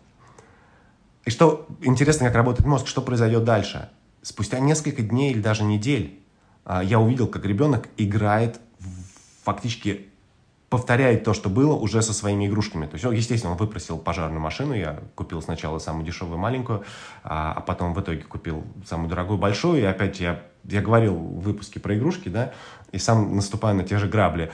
И 1.26 1.32
что 1.32 1.68
интересно, 1.82 2.28
как 2.28 2.36
работает 2.36 2.66
мозг, 2.66 2.88
что 2.88 3.02
произойдет 3.02 3.44
дальше? 3.44 3.90
Спустя 4.22 4.60
несколько 4.60 5.02
дней 5.02 5.32
или 5.32 5.42
даже 5.42 5.66
недель 5.66 6.24
а, 6.64 6.82
я 6.82 7.02
увидел, 7.02 7.28
как 7.28 7.44
ребенок 7.44 7.90
играет 7.98 8.62
фактически 9.44 10.08
повторяет 10.76 11.24
то, 11.24 11.34
что 11.34 11.48
было 11.48 11.74
уже 11.74 12.02
со 12.02 12.12
своими 12.12 12.48
игрушками. 12.48 12.86
То 12.86 12.98
есть, 12.98 13.06
естественно, 13.06 13.54
он 13.54 13.58
выпросил 13.58 13.98
пожарную 13.98 14.42
машину, 14.42 14.74
я 14.74 15.00
купил 15.16 15.42
сначала 15.42 15.80
самую 15.80 16.06
дешевую 16.06 16.38
маленькую, 16.38 16.84
а, 17.24 17.54
а 17.54 17.62
потом 17.62 17.94
в 17.94 18.02
итоге 18.02 18.24
купил 18.24 18.66
самую 18.86 19.08
дорогую 19.08 19.38
большую, 19.38 19.80
и 19.80 19.86
опять 19.86 20.20
я, 20.20 20.44
я 20.66 20.82
говорил 20.82 21.16
в 21.16 21.40
выпуске 21.40 21.80
про 21.80 21.96
игрушки, 21.96 22.28
да, 22.28 22.52
и 22.92 22.98
сам 22.98 23.38
наступаю 23.38 23.78
на 23.78 23.86
те 23.86 23.98
же 23.98 24.10
грабли. 24.10 24.52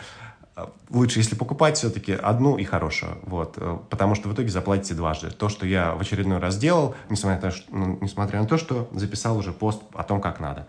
Лучше, 0.91 1.17
если 1.17 1.33
покупать 1.33 1.77
все-таки 1.77 2.13
одну 2.13 2.59
и 2.59 2.65
хорошую, 2.65 3.17
вот, 3.23 3.55
э, 3.57 3.79
потому 3.89 4.13
что 4.13 4.29
в 4.29 4.33
итоге 4.35 4.49
заплатите 4.49 4.93
дважды. 4.93 5.31
То, 5.31 5.49
что 5.49 5.65
я 5.65 5.95
в 5.95 6.01
очередной 6.01 6.37
раз 6.37 6.55
делал, 6.55 6.93
несмотря 7.09 7.37
на 7.37 7.41
то, 7.41 7.57
что, 7.57 7.75
ну, 7.75 7.97
несмотря 7.99 8.41
на 8.41 8.47
то, 8.47 8.59
что 8.59 8.87
записал 8.93 9.37
уже 9.37 9.53
пост 9.53 9.81
о 9.95 10.03
том, 10.03 10.21
как 10.21 10.39
надо. 10.39 10.67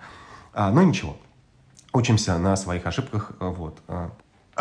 А, 0.55 0.71
но 0.71 0.83
ничего, 0.83 1.15
учимся 1.93 2.39
на 2.39 2.57
своих 2.57 2.87
ошибках, 2.87 3.33
вот. 3.39 3.83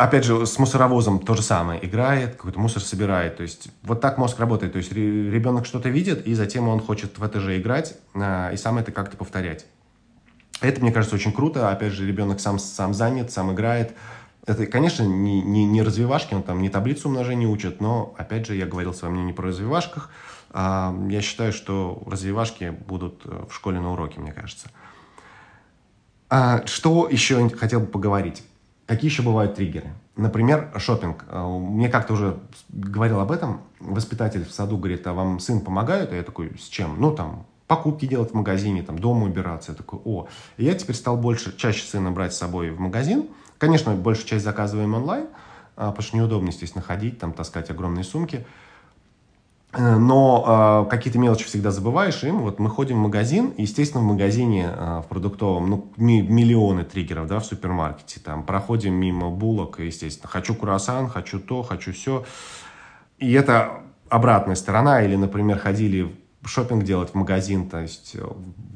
Опять 0.02 0.24
же, 0.24 0.46
с 0.46 0.58
мусоровозом 0.58 1.20
то 1.20 1.36
же 1.36 1.42
самое. 1.42 1.78
Играет, 1.86 2.34
какой-то 2.34 2.58
мусор 2.58 2.82
собирает. 2.82 3.36
То 3.36 3.44
есть 3.44 3.68
вот 3.84 4.00
так 4.00 4.18
мозг 4.18 4.40
работает. 4.40 4.72
То 4.72 4.78
есть 4.78 4.90
ребенок 4.92 5.64
что-то 5.64 5.90
видит, 5.90 6.26
и 6.26 6.34
затем 6.34 6.66
он 6.66 6.80
хочет 6.80 7.18
в 7.18 7.22
это 7.22 7.38
же 7.38 7.56
играть, 7.56 7.96
а, 8.12 8.50
и 8.50 8.56
сам 8.56 8.78
это 8.78 8.90
как-то 8.90 9.16
повторять. 9.16 9.64
Это, 10.60 10.80
мне 10.80 10.90
кажется, 10.90 11.14
очень 11.14 11.32
круто. 11.32 11.70
Опять 11.70 11.92
же, 11.92 12.04
ребенок 12.04 12.40
сам, 12.40 12.58
сам 12.58 12.94
занят, 12.94 13.30
сам 13.30 13.52
играет. 13.52 13.94
Это, 14.44 14.66
конечно, 14.66 15.04
не, 15.04 15.40
не, 15.40 15.64
не 15.64 15.82
развивашки, 15.82 16.34
он 16.34 16.42
там 16.42 16.62
не 16.62 16.68
таблицу 16.68 17.08
умножения 17.08 17.46
учит, 17.46 17.80
но, 17.80 18.12
опять 18.18 18.48
же, 18.48 18.56
я 18.56 18.66
говорил 18.66 18.92
с 18.92 19.02
вами 19.02 19.20
не 19.20 19.32
про 19.32 19.46
развивашках. 19.46 20.10
А, 20.50 20.92
я 21.10 21.20
считаю, 21.20 21.52
что 21.52 22.02
развивашки 22.06 22.70
будут 22.88 23.22
э, 23.24 23.44
в 23.48 23.54
школе 23.54 23.78
на 23.78 23.92
уроке, 23.92 24.18
мне 24.18 24.32
кажется. 24.32 24.68
А, 26.28 26.66
что 26.66 27.08
еще 27.08 27.48
хотел 27.50 27.78
бы 27.78 27.86
поговорить? 27.86 28.42
Какие 28.92 29.10
еще 29.10 29.22
бывают 29.22 29.54
триггеры? 29.54 29.94
Например, 30.16 30.70
шопинг. 30.76 31.24
Э, 31.30 31.42
мне 31.46 31.88
как-то 31.88 32.12
уже 32.12 32.40
говорил 32.68 33.20
об 33.20 33.32
этом. 33.32 33.62
Воспитатель 33.80 34.44
в 34.44 34.52
саду 34.52 34.76
говорит, 34.76 35.06
а 35.06 35.14
вам 35.14 35.38
сын 35.38 35.60
помогает? 35.60 36.12
А 36.12 36.14
я 36.14 36.22
такой, 36.22 36.52
с 36.60 36.68
чем? 36.68 37.00
Ну, 37.00 37.10
там, 37.10 37.46
покупки 37.68 38.04
делать 38.04 38.32
в 38.32 38.34
магазине, 38.34 38.82
там, 38.82 38.98
дома 38.98 39.24
убираться. 39.24 39.72
Я 39.72 39.78
такой, 39.78 39.98
о. 40.04 40.28
И 40.58 40.66
я 40.66 40.74
теперь 40.74 40.94
стал 40.94 41.16
больше, 41.16 41.56
чаще 41.56 41.82
сына 41.86 42.10
брать 42.10 42.34
с 42.34 42.36
собой 42.36 42.70
в 42.70 42.80
магазин. 42.80 43.30
Конечно, 43.56 43.94
большую 43.94 44.26
часть 44.26 44.44
заказываем 44.44 44.92
онлайн, 44.92 45.28
а, 45.74 45.88
потому 45.88 46.02
что 46.06 46.16
неудобно, 46.18 46.48
естественно, 46.48 46.82
ходить, 46.82 47.18
там, 47.18 47.32
таскать 47.32 47.70
огромные 47.70 48.04
сумки. 48.04 48.44
Э, 49.72 49.96
но 49.96 50.84
э, 50.86 50.90
какие-то 50.90 51.18
мелочи 51.18 51.44
всегда 51.44 51.70
забываешь, 51.70 52.22
и 52.24 52.30
вот 52.30 52.58
мы 52.58 52.68
ходим 52.68 52.96
в 52.96 53.02
магазин, 53.02 53.54
естественно, 53.56 54.02
в 54.02 54.06
магазине 54.06 54.70
э, 54.70 55.02
в 55.04 55.08
продуктовом, 55.08 55.70
ну, 55.70 55.92
миллионы 55.96 56.84
триггеров, 56.84 57.26
да, 57.26 57.40
в 57.40 57.46
супермаркете, 57.46 58.20
там, 58.20 58.42
проходим 58.44 58.94
мимо 58.94 59.30
булок, 59.30 59.80
естественно, 59.80 60.28
хочу 60.28 60.54
круассан, 60.54 61.08
хочу 61.08 61.40
то, 61.40 61.62
хочу 61.62 61.92
все, 61.92 62.24
и 63.18 63.32
это 63.32 63.80
обратная 64.10 64.56
сторона, 64.56 65.02
или, 65.02 65.16
например, 65.16 65.58
ходили 65.58 66.14
шопинг 66.44 66.84
делать 66.84 67.10
в 67.10 67.14
магазин, 67.14 67.68
то 67.68 67.80
есть, 67.80 68.12
э, 68.14 68.26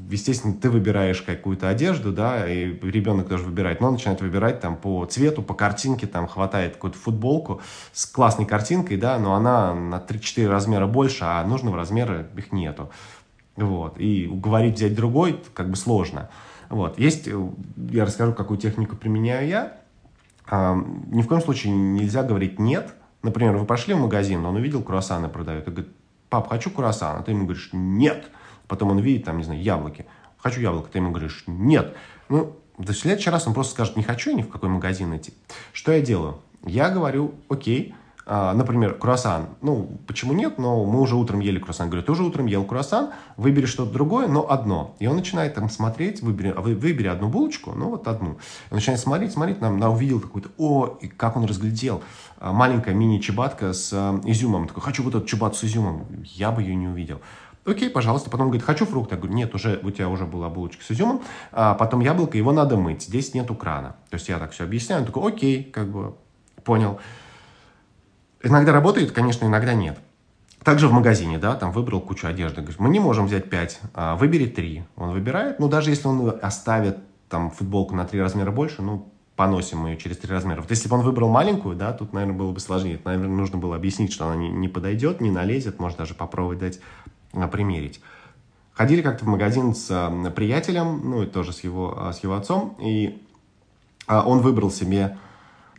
естественно, 0.09 0.55
ты 0.55 0.71
выбираешь 0.71 1.23
какую-то 1.23 1.69
одежду, 1.69 2.13
да, 2.13 2.49
и 2.49 2.67
ребенок 2.81 3.29
тоже 3.29 3.45
выбирает, 3.45 3.81
но 3.81 3.89
он 3.89 3.95
начинает 3.95 4.21
выбирать 4.21 4.61
там 4.61 4.77
по 4.77 5.05
цвету, 5.07 5.43
по 5.43 5.55
картинке, 5.55 6.07
там 6.07 6.29
хватает 6.29 6.75
какую-то 6.75 6.99
футболку 6.99 7.61
с 7.93 8.07
классной 8.07 8.47
картинкой, 8.47 8.97
да, 8.97 9.19
но 9.19 9.35
она 9.35 9.75
на 9.75 9.99
3-4 9.99 10.49
размера 10.49 10.87
больше, 10.87 11.25
а 11.25 11.45
нужного 11.45 11.77
размера 11.77 12.29
их 12.37 12.53
нету. 12.53 12.91
Вот, 13.57 13.99
и 13.99 14.27
уговорить 14.27 14.77
взять 14.77 14.95
другой 14.95 15.41
как 15.55 15.71
бы 15.71 15.77
сложно. 15.77 16.31
Вот, 16.69 16.99
есть, 16.99 17.27
э, 17.27 17.49
я 17.91 18.05
расскажу, 18.05 18.33
какую 18.33 18.59
технику 18.59 18.97
применяю 18.97 19.49
я. 19.49 19.79
Ни 20.49 21.23
в 21.23 21.27
коем 21.27 21.43
случае 21.43 21.73
нельзя 21.73 22.23
говорить 22.23 22.61
«нет». 22.61 22.95
Например, 23.23 23.57
вы 23.57 23.67
пошли 23.67 23.95
в 23.95 23.99
магазин, 23.99 24.45
он 24.45 24.55
увидел 24.55 24.81
круассаны 24.81 25.29
продают, 25.29 25.67
и 25.67 25.71
говорит, 25.73 25.93
пап, 26.29 26.49
хочу 26.49 26.71
круассан, 26.71 27.17
а 27.19 27.23
ты 27.23 27.33
ему 27.33 27.45
говоришь, 27.45 27.71
нет. 27.73 28.31
Потом 28.69 28.91
он 28.91 28.99
видит, 28.99 29.25
там, 29.25 29.39
не 29.39 29.45
знаю, 29.45 29.63
яблоки. 29.63 30.07
Хочу 30.39 30.61
яблоко, 30.61 30.91
ты 30.91 30.99
ему 30.99 31.11
говоришь, 31.11 31.45
нет. 31.47 31.97
Ну, 32.29 32.57
в 32.79 32.93
следующий 32.93 33.31
раз 33.31 33.47
он 33.47 33.55
просто 33.55 33.73
скажет, 33.73 33.97
не 33.97 34.03
хочу 34.03 34.37
ни 34.37 34.43
в 34.43 34.49
какой 34.49 34.69
магазин 34.69 35.17
идти. 35.17 35.33
Что 35.73 35.93
я 35.93 36.01
делаю? 36.01 36.41
Я 36.65 36.91
говорю, 36.91 37.35
окей, 37.49 37.95
например, 38.27 38.95
круассан. 38.95 39.47
Ну, 39.63 39.99
почему 40.07 40.33
нет, 40.33 40.59
но 40.59 40.85
мы 40.85 41.01
уже 41.01 41.15
утром 41.15 41.41
ели 41.41 41.59
круассан. 41.59 41.89
Говорю, 41.89 42.05
ты 42.05 42.13
уже 42.13 42.25
утром 42.25 42.47
ел 42.47 42.65
круассан, 42.65 43.11
выбери 43.37 43.67
что-то 43.67 43.93
другое, 43.93 44.27
но 44.27 44.51
одно. 44.51 44.97
И 44.99 45.07
он 45.07 45.17
начинает 45.17 45.55
там 45.55 45.71
смотреть, 45.71 46.23
выбери, 46.23 46.53
вы, 46.57 46.75
выбери 46.75 47.07
одну 47.07 47.29
булочку, 47.29 47.73
ну 47.73 47.91
вот 47.91 48.09
одну. 48.09 48.31
Он 48.71 48.77
начинает 48.77 49.01
смотреть, 49.01 49.33
смотреть, 49.33 49.61
нам, 49.61 49.79
на 49.79 49.91
увидел 49.91 50.21
какую-то, 50.21 50.51
о, 50.59 50.99
и 51.01 51.07
как 51.07 51.37
он 51.37 51.45
разглядел. 51.45 52.03
А, 52.39 52.53
маленькая 52.53 52.95
мини-чебатка 52.95 53.73
с 53.73 53.93
а, 53.93 54.21
изюмом. 54.25 54.67
Такой, 54.67 54.83
хочу 54.83 55.03
вот 55.03 55.15
эту 55.15 55.27
чебату 55.27 55.57
с 55.57 55.65
изюмом. 55.65 56.07
Я 56.25 56.51
бы 56.51 56.63
ее 56.63 56.75
не 56.75 56.89
увидел. 56.89 57.21
Окей, 57.65 57.91
пожалуйста. 57.91 58.31
Потом 58.31 58.47
говорит, 58.47 58.65
хочу 58.65 58.87
фрукт. 58.87 59.11
Я 59.11 59.19
говорю, 59.19 59.35
нет, 59.35 59.55
уже 59.55 59.81
у 59.83 59.91
тебя 59.91 60.09
уже 60.09 60.25
была 60.25 60.49
булочка 60.49 60.85
с 60.85 60.91
изюмом. 60.91 61.23
А 61.53 61.75
потом 61.75 62.01
яблоко, 62.01 62.39
его 62.39 62.53
надо 62.53 62.77
мыть. 62.77 63.03
Здесь 63.03 63.35
нету 63.35 63.55
крана. 63.55 63.97
То 64.11 64.15
есть 64.15 64.29
я 64.29 64.39
так 64.39 64.53
все 64.53 64.65
объясняю. 64.65 65.01
Он 65.03 65.07
такой, 65.07 65.33
окей, 65.33 65.65
как 65.65 65.91
бы 65.91 66.15
понял. 66.63 67.01
Иногда 68.43 68.73
работает, 68.73 69.13
конечно, 69.13 69.47
иногда 69.47 69.75
нет. 69.75 69.99
Также 70.63 70.89
в 70.89 70.93
магазине, 70.93 71.39
да, 71.39 71.55
там 71.55 71.71
выбрал 71.71 72.01
кучу 72.01 72.27
одежды. 72.27 72.61
Говорит, 72.61 72.81
мы 72.81 72.89
не 72.89 72.99
можем 72.99 73.27
взять 73.27 73.49
5, 73.49 73.81
а 73.95 74.17
выбери 74.17 74.47
3. 74.47 74.85
Он 74.97 75.11
выбирает, 75.11 75.61
ну, 75.61 75.69
даже 75.69 75.91
если 75.91 76.09
он 76.09 76.35
оставит 76.43 76.99
там 77.29 77.51
футболку 77.51 77.95
на 77.95 78.05
3 78.05 78.21
размера 78.21 78.51
больше, 78.51 78.83
ну, 78.83 79.09
поносим 79.37 79.87
ее 79.87 79.97
через 79.97 80.19
3 80.19 80.31
размера. 80.33 80.61
Вот 80.61 80.71
если 80.71 80.89
бы 80.89 80.97
он 80.97 81.03
выбрал 81.03 81.29
маленькую, 81.29 81.77
да, 81.77 81.93
тут, 81.93 82.13
наверное, 82.13 82.37
было 82.37 82.53
бы 82.53 82.59
сложнее. 82.59 83.01
Наверное, 83.05 83.29
нужно 83.29 83.59
было 83.59 83.77
объяснить, 83.77 84.13
что 84.13 84.27
она 84.27 84.35
не, 84.35 84.49
не 84.49 84.69
подойдет, 84.69 85.21
не 85.21 85.31
налезет, 85.31 85.79
может 85.79 85.99
даже 85.99 86.15
попробовать 86.15 86.59
дать 86.59 86.81
а, 87.33 87.47
примерить. 87.47 88.01
Ходили 88.73 89.03
как-то 89.03 89.25
в 89.25 89.29
магазин 89.29 89.75
с 89.75 89.89
а, 89.91 90.31
приятелем, 90.31 91.01
ну, 91.05 91.23
и 91.23 91.27
тоже 91.27 91.53
с 91.53 91.61
его, 91.61 91.95
а, 91.97 92.13
с 92.13 92.23
его 92.23 92.35
отцом, 92.35 92.77
и 92.81 93.23
а, 94.07 94.27
он 94.27 94.41
выбрал 94.41 94.71
себе 94.71 95.17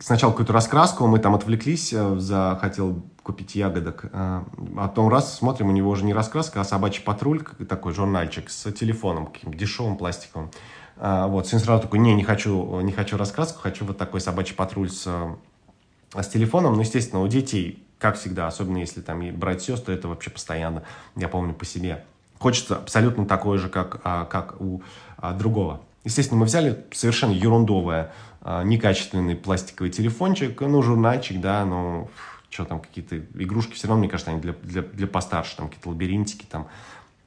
сначала 0.00 0.30
какую-то 0.30 0.52
раскраску, 0.52 1.06
мы 1.06 1.18
там 1.18 1.34
отвлеклись, 1.34 1.92
э, 1.92 2.18
за, 2.18 2.58
хотел 2.60 3.02
купить 3.22 3.54
ягодок, 3.54 4.06
а 4.12 4.44
потом 4.76 5.08
раз 5.08 5.36
смотрим, 5.36 5.68
у 5.68 5.72
него 5.72 5.90
уже 5.90 6.04
не 6.04 6.14
раскраска, 6.14 6.60
а 6.60 6.64
собачий 6.64 7.02
патруль, 7.02 7.42
такой 7.68 7.92
журнальчик 7.92 8.48
с 8.48 8.72
телефоном, 8.72 9.26
каким-то 9.26 9.58
дешевым 9.58 9.96
пластиковым. 9.96 10.50
А, 10.96 11.26
вот, 11.26 11.46
сын 11.46 11.60
сразу 11.60 11.82
такой, 11.82 11.98
не, 11.98 12.14
не 12.14 12.24
хочу, 12.24 12.80
не 12.80 12.92
хочу 12.92 13.16
раскраску, 13.16 13.60
хочу 13.60 13.84
вот 13.84 13.98
такой 13.98 14.20
собачий 14.20 14.54
патруль 14.54 14.90
с, 14.90 15.06
с 16.14 16.28
телефоном. 16.28 16.74
Ну, 16.74 16.80
естественно, 16.80 17.22
у 17.22 17.28
детей, 17.28 17.86
как 17.98 18.16
всегда, 18.16 18.46
особенно 18.46 18.78
если 18.78 19.00
там 19.00 19.20
и 19.22 19.30
брать 19.30 19.62
сестры, 19.62 19.94
это 19.94 20.08
вообще 20.08 20.30
постоянно, 20.30 20.82
я 21.14 21.28
помню 21.28 21.54
по 21.54 21.64
себе. 21.64 22.04
Хочется 22.38 22.76
абсолютно 22.76 23.26
такое 23.26 23.58
же, 23.58 23.68
как, 23.68 24.00
как 24.02 24.60
у 24.60 24.82
другого. 25.34 25.80
Естественно, 26.04 26.40
мы 26.40 26.46
взяли 26.46 26.84
совершенно 26.92 27.32
ерундовое 27.32 28.12
а, 28.40 28.62
некачественный 28.62 29.36
пластиковый 29.36 29.90
телефончик, 29.90 30.60
ну, 30.60 30.82
журнальчик, 30.82 31.40
да, 31.40 31.64
но 31.64 32.08
что 32.50 32.64
там, 32.64 32.80
какие-то 32.80 33.18
игрушки, 33.18 33.74
все 33.74 33.88
равно, 33.88 34.00
мне 34.00 34.08
кажется, 34.08 34.30
они 34.30 34.40
для, 34.40 34.54
для, 34.62 34.82
для 34.82 35.06
постарше, 35.06 35.56
там 35.56 35.68
какие-то 35.68 35.90
лабиринтики 35.90 36.46
там 36.46 36.68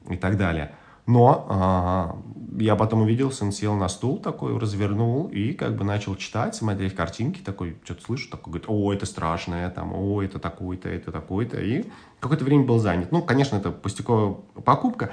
и 0.09 0.17
так 0.17 0.37
далее. 0.37 0.73
Но 1.07 1.47
а, 1.49 2.17
я 2.57 2.75
потом 2.75 3.01
увидел, 3.01 3.31
сын 3.31 3.51
сел 3.51 3.75
на 3.75 3.89
стул 3.89 4.19
такой, 4.19 4.57
развернул 4.57 5.27
и 5.27 5.53
как 5.53 5.75
бы 5.75 5.83
начал 5.83 6.15
читать, 6.15 6.55
смотреть 6.55 6.95
картинки, 6.95 7.39
такой, 7.39 7.77
что-то 7.83 8.03
слышу, 8.03 8.29
такой, 8.29 8.51
говорит, 8.51 8.69
о, 8.69 8.93
это 8.93 9.05
страшное, 9.05 9.69
там, 9.69 9.93
о, 9.93 10.21
это 10.21 10.39
такой-то, 10.39 10.89
это 10.89 11.11
такой-то, 11.11 11.59
и 11.59 11.85
какое-то 12.19 12.45
время 12.45 12.65
был 12.65 12.79
занят. 12.79 13.11
Ну, 13.11 13.21
конечно, 13.21 13.57
это 13.57 13.71
пустяковая 13.71 14.35
покупка, 14.63 15.11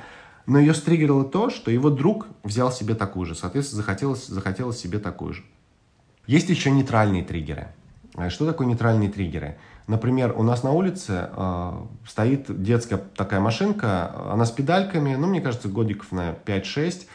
но 0.49 0.59
ее 0.59 0.73
стригерило 0.73 1.25
то, 1.25 1.51
что 1.51 1.71
его 1.71 1.91
друг 1.91 2.27
взял 2.43 2.73
себе 2.73 2.95
такую 2.95 3.27
же, 3.27 3.35
соответственно, 3.35 3.83
захотелось, 3.83 4.27
захотелось 4.27 4.79
себе 4.79 4.99
такую 4.99 5.35
же. 5.35 5.45
Есть 6.27 6.49
еще 6.49 6.71
нейтральные 6.71 7.23
триггеры. 7.23 7.69
А 8.15 8.31
что 8.31 8.47
такое 8.47 8.67
нейтральные 8.67 9.11
триггеры? 9.11 9.59
Например, 9.87 10.35
у 10.35 10.43
нас 10.43 10.63
на 10.63 10.73
улице 10.73 11.29
э, 11.31 11.73
стоит 12.07 12.63
детская 12.63 12.97
такая 12.97 13.41
машинка, 13.41 14.33
она 14.33 14.47
с 14.47 14.51
педальками, 14.51 15.15
ну, 15.17 15.27
мне 15.27 15.43
кажется, 15.43 15.69
годиков 15.69 16.13
на 16.13 16.33
5-6, 16.47 17.07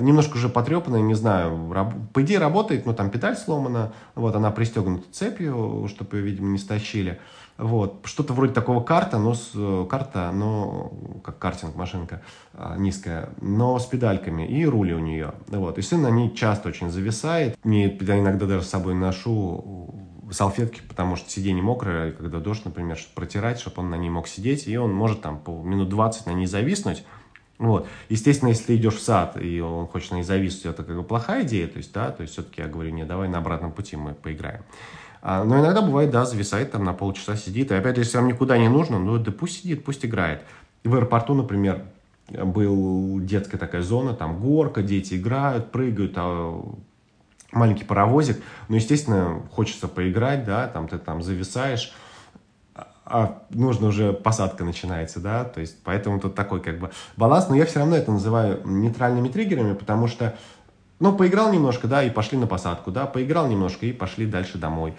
немножко 0.00 0.36
уже 0.36 0.48
потрепанная, 0.48 1.00
не 1.00 1.14
знаю, 1.14 1.72
раб, 1.72 1.94
по 2.12 2.22
идее 2.22 2.38
работает, 2.38 2.86
но 2.86 2.92
там 2.92 3.10
педаль 3.10 3.36
сломана, 3.36 3.92
вот, 4.14 4.34
она 4.34 4.50
пристегнута 4.50 5.04
цепью, 5.12 5.86
чтобы 5.88 6.16
ее, 6.16 6.22
видимо, 6.22 6.48
не 6.48 6.58
стащили. 6.58 7.20
Вот, 7.56 8.00
что-то 8.04 8.32
вроде 8.32 8.52
такого 8.52 8.82
карта, 8.82 9.18
но 9.18 9.34
с, 9.34 9.52
карта, 9.88 10.32
но 10.32 10.92
как 11.22 11.38
картинг 11.38 11.76
машинка 11.76 12.20
а, 12.52 12.76
низкая, 12.76 13.30
но 13.40 13.78
с 13.78 13.86
педальками 13.86 14.44
и 14.44 14.66
рули 14.66 14.92
у 14.92 14.98
нее. 14.98 15.34
Вот, 15.46 15.78
и 15.78 15.82
сын 15.82 16.02
на 16.02 16.10
ней 16.10 16.34
часто 16.34 16.68
очень 16.68 16.90
зависает. 16.90 17.56
Не, 17.64 17.96
я 18.00 18.18
иногда 18.18 18.46
даже 18.46 18.64
с 18.64 18.70
собой 18.70 18.94
ношу 18.94 19.94
салфетки, 20.32 20.80
потому 20.88 21.14
что 21.14 21.30
сиденье 21.30 21.62
мокрое, 21.62 22.10
когда 22.10 22.40
дождь, 22.40 22.64
например, 22.64 22.98
протирать, 23.14 23.60
чтобы 23.60 23.82
он 23.82 23.90
на 23.90 23.96
ней 23.96 24.10
мог 24.10 24.26
сидеть, 24.26 24.66
и 24.66 24.76
он 24.76 24.92
может 24.92 25.22
там 25.22 25.38
по 25.38 25.52
минут 25.62 25.88
20 25.88 26.26
на 26.26 26.32
ней 26.32 26.46
зависнуть. 26.46 27.04
Вот. 27.58 27.86
Естественно, 28.08 28.48
если 28.48 28.76
идешь 28.76 28.96
в 28.96 29.02
сад, 29.02 29.36
и 29.40 29.60
он 29.60 29.86
хочет 29.86 30.10
на 30.10 30.16
ней 30.16 30.22
зависнуть, 30.22 30.66
это 30.66 30.82
как 30.82 30.96
бы 30.96 31.02
плохая 31.04 31.44
идея, 31.44 31.68
то 31.68 31.78
есть, 31.78 31.92
да, 31.92 32.10
то 32.10 32.22
есть 32.22 32.32
все-таки 32.32 32.62
я 32.62 32.68
говорю, 32.68 32.90
не, 32.90 33.04
давай 33.04 33.28
на 33.28 33.38
обратном 33.38 33.70
пути 33.70 33.96
мы 33.96 34.14
поиграем. 34.14 34.62
А, 35.22 35.44
но 35.44 35.60
иногда 35.60 35.80
бывает, 35.80 36.10
да, 36.10 36.24
зависает 36.24 36.72
там 36.72 36.84
на 36.84 36.92
полчаса, 36.92 37.36
сидит, 37.36 37.70
и 37.70 37.74
опять, 37.74 37.96
если 37.96 38.18
вам 38.18 38.26
никуда 38.26 38.58
не 38.58 38.68
нужно, 38.68 38.98
ну, 38.98 39.18
да 39.18 39.30
пусть 39.30 39.62
сидит, 39.62 39.84
пусть 39.84 40.04
играет. 40.04 40.42
В 40.82 40.94
аэропорту, 40.94 41.34
например, 41.34 41.84
был 42.28 43.20
детская 43.20 43.58
такая 43.58 43.82
зона, 43.82 44.14
там 44.14 44.40
горка, 44.40 44.82
дети 44.82 45.14
играют, 45.14 45.70
прыгают, 45.70 46.14
а 46.16 46.60
маленький 47.52 47.84
паровозик, 47.84 48.42
но, 48.68 48.76
естественно, 48.76 49.42
хочется 49.52 49.88
поиграть, 49.88 50.44
да, 50.44 50.66
там 50.66 50.88
ты 50.88 50.98
там 50.98 51.22
зависаешь, 51.22 51.92
а 53.06 53.42
нужно 53.50 53.88
уже 53.88 54.12
посадка 54.12 54.64
начинается, 54.64 55.20
да, 55.20 55.44
то 55.44 55.60
есть 55.60 55.76
поэтому 55.84 56.20
тут 56.20 56.34
такой 56.34 56.60
как 56.60 56.78
бы 56.78 56.90
баланс, 57.16 57.48
но 57.48 57.54
я 57.54 57.66
все 57.66 57.80
равно 57.80 57.96
это 57.96 58.10
называю 58.10 58.62
нейтральными 58.64 59.28
триггерами, 59.28 59.74
потому 59.74 60.06
что, 60.06 60.36
ну, 61.00 61.14
поиграл 61.14 61.52
немножко, 61.52 61.86
да, 61.86 62.02
и 62.02 62.10
пошли 62.10 62.38
на 62.38 62.46
посадку, 62.46 62.90
да, 62.90 63.06
поиграл 63.06 63.46
немножко 63.46 63.84
и 63.86 63.92
пошли 63.92 64.26
дальше 64.26 64.58
домой. 64.58 64.94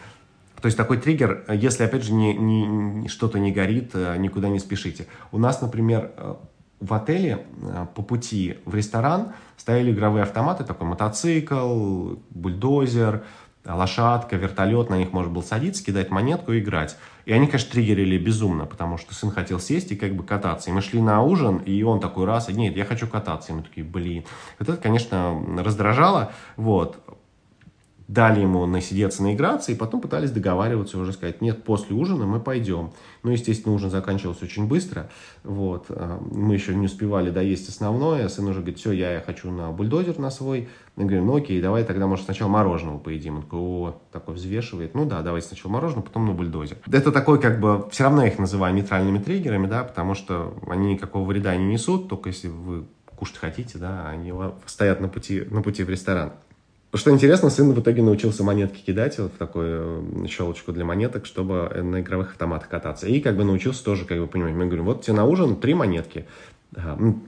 То 0.61 0.67
есть 0.67 0.77
такой 0.77 0.97
триггер, 0.97 1.45
если, 1.49 1.83
опять 1.83 2.03
же, 2.03 2.13
не, 2.13 2.33
не, 2.33 3.07
что-то 3.07 3.39
не 3.39 3.51
горит, 3.51 3.91
э, 3.93 4.15
никуда 4.17 4.49
не 4.49 4.59
спешите. 4.59 5.07
У 5.31 5.37
нас, 5.37 5.61
например, 5.61 6.11
э, 6.17 6.35
в 6.79 6.93
отеле 6.93 7.45
э, 7.61 7.85
по 7.93 8.01
пути 8.01 8.57
в 8.65 8.73
ресторан 8.73 9.33
стояли 9.57 9.91
игровые 9.91 10.23
автоматы, 10.23 10.63
такой 10.63 10.87
мотоцикл, 10.87 12.15
бульдозер, 12.29 13.23
лошадка, 13.67 14.35
вертолет, 14.35 14.89
на 14.89 14.95
них 14.95 15.11
можно 15.11 15.31
было 15.31 15.41
садиться, 15.41 15.83
кидать 15.83 16.11
монетку 16.11 16.53
и 16.53 16.59
играть. 16.59 16.97
И 17.25 17.33
они, 17.33 17.47
конечно, 17.47 17.71
триггерили 17.71 18.17
безумно, 18.17 18.65
потому 18.65 18.97
что 18.97 19.15
сын 19.15 19.31
хотел 19.31 19.59
сесть 19.59 19.91
и 19.91 19.95
как 19.95 20.15
бы 20.15 20.23
кататься. 20.23 20.69
И 20.69 20.73
мы 20.73 20.81
шли 20.81 21.01
на 21.01 21.23
ужин, 21.23 21.57
и 21.57 21.81
он 21.83 21.99
такой 21.99 22.25
раз, 22.25 22.49
нет, 22.49 22.75
я 22.75 22.85
хочу 22.85 23.07
кататься. 23.07 23.51
И 23.51 23.55
мы 23.55 23.63
такие, 23.63 23.85
блин. 23.85 24.23
Вот 24.59 24.69
это, 24.69 24.81
конечно, 24.81 25.41
раздражало. 25.57 26.31
Вот 26.55 27.03
дали 28.07 28.41
ему 28.41 28.65
насидеться, 28.65 29.23
наиграться, 29.23 29.71
и 29.71 29.75
потом 29.75 29.99
пытались 29.99 30.31
договариваться 30.31 30.97
уже 30.99 31.13
сказать, 31.13 31.41
нет, 31.41 31.63
после 31.63 31.95
ужина 31.95 32.25
мы 32.25 32.39
пойдем. 32.39 32.91
Ну, 33.23 33.31
естественно, 33.31 33.73
ужин 33.73 33.89
заканчивался 33.89 34.45
очень 34.45 34.67
быстро, 34.67 35.09
вот, 35.43 35.85
а, 35.89 36.21
мы 36.31 36.53
еще 36.53 36.75
не 36.75 36.85
успевали 36.85 37.31
доесть 37.31 37.67
основное, 37.67 38.27
сын 38.29 38.47
уже 38.47 38.59
говорит, 38.59 38.77
все, 38.77 38.91
я 38.91 39.23
хочу 39.25 39.49
на 39.49 39.71
бульдозер 39.71 40.19
на 40.19 40.29
свой, 40.29 40.69
я 40.97 41.03
говорю, 41.03 41.25
ну 41.25 41.35
окей, 41.35 41.61
давай 41.61 41.83
тогда, 41.83 42.05
может, 42.05 42.25
сначала 42.25 42.49
мороженого 42.49 42.99
поедим. 42.99 43.37
Он 43.37 43.41
такой, 43.41 43.59
о, 43.59 44.01
такой 44.11 44.35
взвешивает, 44.35 44.93
ну 44.93 45.05
да, 45.05 45.21
давайте 45.21 45.47
сначала 45.47 45.71
мороженое, 45.71 46.03
потом 46.03 46.27
на 46.27 46.33
бульдозер. 46.33 46.77
Это 46.89 47.11
такой, 47.11 47.41
как 47.41 47.59
бы, 47.59 47.89
все 47.89 48.03
равно 48.03 48.21
я 48.21 48.29
их 48.29 48.39
называю 48.39 48.73
нейтральными 48.75 49.17
триггерами, 49.17 49.67
да, 49.67 49.83
потому 49.83 50.13
что 50.13 50.53
они 50.67 50.93
никакого 50.93 51.25
вреда 51.25 51.55
не 51.55 51.65
несут, 51.65 52.07
только 52.07 52.29
если 52.29 52.47
вы 52.47 52.85
кушать 53.15 53.37
хотите, 53.37 53.77
да, 53.77 54.07
они 54.09 54.33
стоят 54.65 55.01
на 55.01 55.07
пути, 55.07 55.41
на 55.49 55.61
пути 55.61 55.83
в 55.83 55.89
ресторан. 55.89 56.33
Что 56.95 57.11
интересно, 57.11 57.49
сын 57.49 57.73
в 57.73 57.79
итоге 57.81 58.01
научился 58.01 58.43
монетки 58.43 58.81
кидать 58.81 59.19
вот 59.19 59.33
в 59.33 59.37
такую 59.37 60.27
щелочку 60.29 60.71
для 60.71 60.85
монеток, 60.85 61.25
чтобы 61.25 61.69
на 61.83 61.99
игровых 61.99 62.31
автоматах 62.31 62.69
кататься. 62.69 63.07
И 63.07 63.19
как 63.19 63.35
бы 63.35 63.43
научился 63.43 63.83
тоже, 63.83 64.05
как 64.05 64.17
бы 64.17 64.27
понимать, 64.27 64.53
мы 64.53 64.65
говорим, 64.65 64.85
вот 64.85 65.03
тебе 65.03 65.17
на 65.17 65.25
ужин 65.25 65.57
три 65.57 65.73
монетки. 65.73 66.25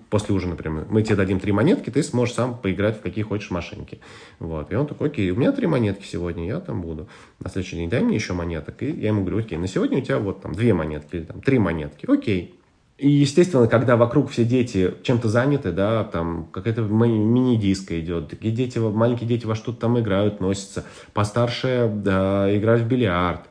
После 0.10 0.34
ужина, 0.34 0.52
например, 0.52 0.86
мы 0.90 1.04
тебе 1.04 1.16
дадим 1.16 1.40
три 1.40 1.52
монетки, 1.52 1.90
ты 1.90 2.02
сможешь 2.04 2.36
сам 2.36 2.58
поиграть 2.58 2.98
в 2.98 3.02
какие 3.02 3.24
хочешь 3.24 3.52
машинки. 3.52 4.00
Вот. 4.40 4.72
И 4.72 4.76
он 4.76 4.88
такой, 4.88 5.10
окей, 5.10 5.32
у 5.32 5.36
меня 5.36 5.52
три 5.52 5.68
монетки 5.68 6.06
сегодня, 6.06 6.48
я 6.48 6.60
там 6.60 6.82
буду. 6.82 7.08
На 7.40 7.50
следующий 7.50 7.76
день 7.76 7.90
дай 7.90 8.02
мне 8.02 8.16
еще 8.16 8.34
монеток. 8.34 8.82
И 8.84 8.90
я 8.90 9.10
ему 9.10 9.22
говорю, 9.22 9.40
окей, 9.40 9.58
на 9.58 9.68
сегодня 9.68 9.98
у 9.98 10.02
тебя 10.02 10.20
вот 10.20 10.42
там 10.42 10.54
две 10.54 10.74
монетки 10.74 11.16
или 11.16 11.24
там 11.24 11.42
три 11.42 11.60
монетки. 11.60 12.06
Окей, 12.10 12.57
и, 12.98 13.10
естественно, 13.10 13.68
когда 13.68 13.96
вокруг 13.96 14.32
все 14.32 14.44
дети 14.44 14.96
чем-то 15.04 15.30
заняты, 15.30 15.72
да, 15.72 16.04
там 16.04 16.48
какая-то 16.52 16.82
мини-диска 16.82 18.00
идет, 18.00 18.30
такие 18.30 18.52
дети, 18.52 18.80
маленькие 18.80 19.28
дети 19.28 19.46
во 19.46 19.56
что-то 19.56 19.82
там 19.82 20.00
играют, 20.00 20.40
носятся, 20.42 20.84
постарше 21.14 21.92
да, 21.94 22.48
играют 22.58 22.84
в 22.84 22.88
бильярд. 22.88 23.42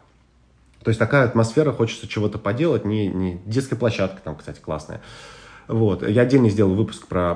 То 0.82 0.88
есть 0.90 0.98
такая 0.98 1.24
атмосфера, 1.24 1.70
хочется 1.72 2.08
чего-то 2.08 2.38
поделать, 2.38 2.84
не, 2.84 3.06
не 3.06 3.40
детская 3.46 3.76
площадка 3.76 4.20
там, 4.22 4.34
кстати, 4.34 4.60
классная. 4.60 5.00
Вот. 5.68 6.08
Я 6.08 6.22
отдельно 6.22 6.48
сделал 6.48 6.74
выпуск 6.74 7.06
про, 7.06 7.34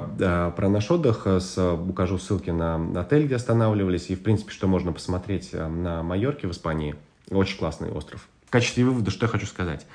про 0.56 0.68
наш 0.68 0.90
отдых, 0.90 1.26
с, 1.26 1.58
укажу 1.58 2.18
ссылки 2.18 2.50
на 2.50 3.00
отель, 3.00 3.26
где 3.26 3.36
останавливались, 3.36 4.10
и, 4.10 4.16
в 4.16 4.22
принципе, 4.22 4.50
что 4.52 4.66
можно 4.66 4.92
посмотреть 4.92 5.50
э, 5.52 5.66
на 5.66 6.02
Майорке 6.02 6.46
в 6.46 6.52
Испании. 6.52 6.94
Очень 7.28 7.58
классный 7.58 7.90
остров. 7.90 8.28
В 8.46 8.50
качестве 8.50 8.84
вывода, 8.84 9.10
что 9.10 9.26
я 9.26 9.30
хочу 9.30 9.46
сказать. 9.46 9.86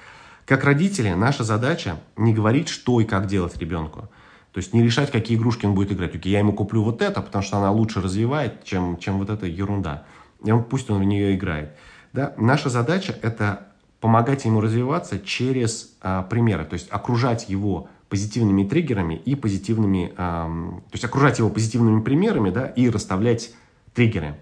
Как 0.46 0.64
родители, 0.64 1.10
наша 1.12 1.44
задача 1.44 2.00
не 2.16 2.34
говорить, 2.34 2.70
что 2.70 3.00
и 3.02 3.06
как 3.06 3.26
делать 3.26 3.58
ребенку. 3.58 4.10
То 4.52 4.60
есть 4.60 4.74
не 4.74 4.84
решать, 4.84 5.12
какие 5.12 5.38
игрушки 5.38 5.66
он 5.66 5.74
будет 5.74 5.92
играть. 5.92 6.16
Окей, 6.16 6.32
я 6.32 6.40
ему 6.40 6.54
куплю 6.54 6.84
вот 6.84 7.02
это, 7.02 7.22
потому 7.22 7.44
что 7.44 7.58
она 7.58 7.72
лучше 7.72 8.02
развивает, 8.02 8.64
чем, 8.64 8.98
чем 8.98 9.18
вот 9.18 9.30
эта 9.30 9.48
ерунда. 9.48 10.06
И 10.44 10.52
он, 10.52 10.64
пусть 10.64 10.90
он 10.90 11.00
в 11.02 11.04
нее 11.04 11.36
играет. 11.36 11.76
Да? 12.14 12.34
Наша 12.38 12.70
задача– 12.70 13.18
это 13.22 13.68
помогать 14.00 14.46
ему 14.46 14.62
развиваться 14.62 15.20
через 15.20 15.98
а, 16.02 16.22
примеры, 16.22 16.64
то 16.64 16.76
есть 16.76 16.88
окружать 16.92 17.50
его 17.50 17.90
позитивными 18.08 18.64
триггерами 18.64 19.16
и 19.16 19.34
позитивными, 19.34 20.14
а, 20.16 20.46
то 20.46 20.94
есть 20.94 21.04
окружать 21.04 21.40
его 21.40 21.50
позитивными 21.50 22.02
примерами, 22.02 22.52
да, 22.52 22.68
и 22.68 22.90
расставлять 22.90 23.52
триггеры. 23.96 24.36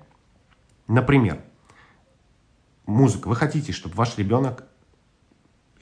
Например, 0.87 1.39
музыка. 2.85 3.29
Вы 3.29 3.35
хотите, 3.37 3.71
чтобы 3.71 3.95
ваш 3.95 4.17
ребенок 4.17 4.65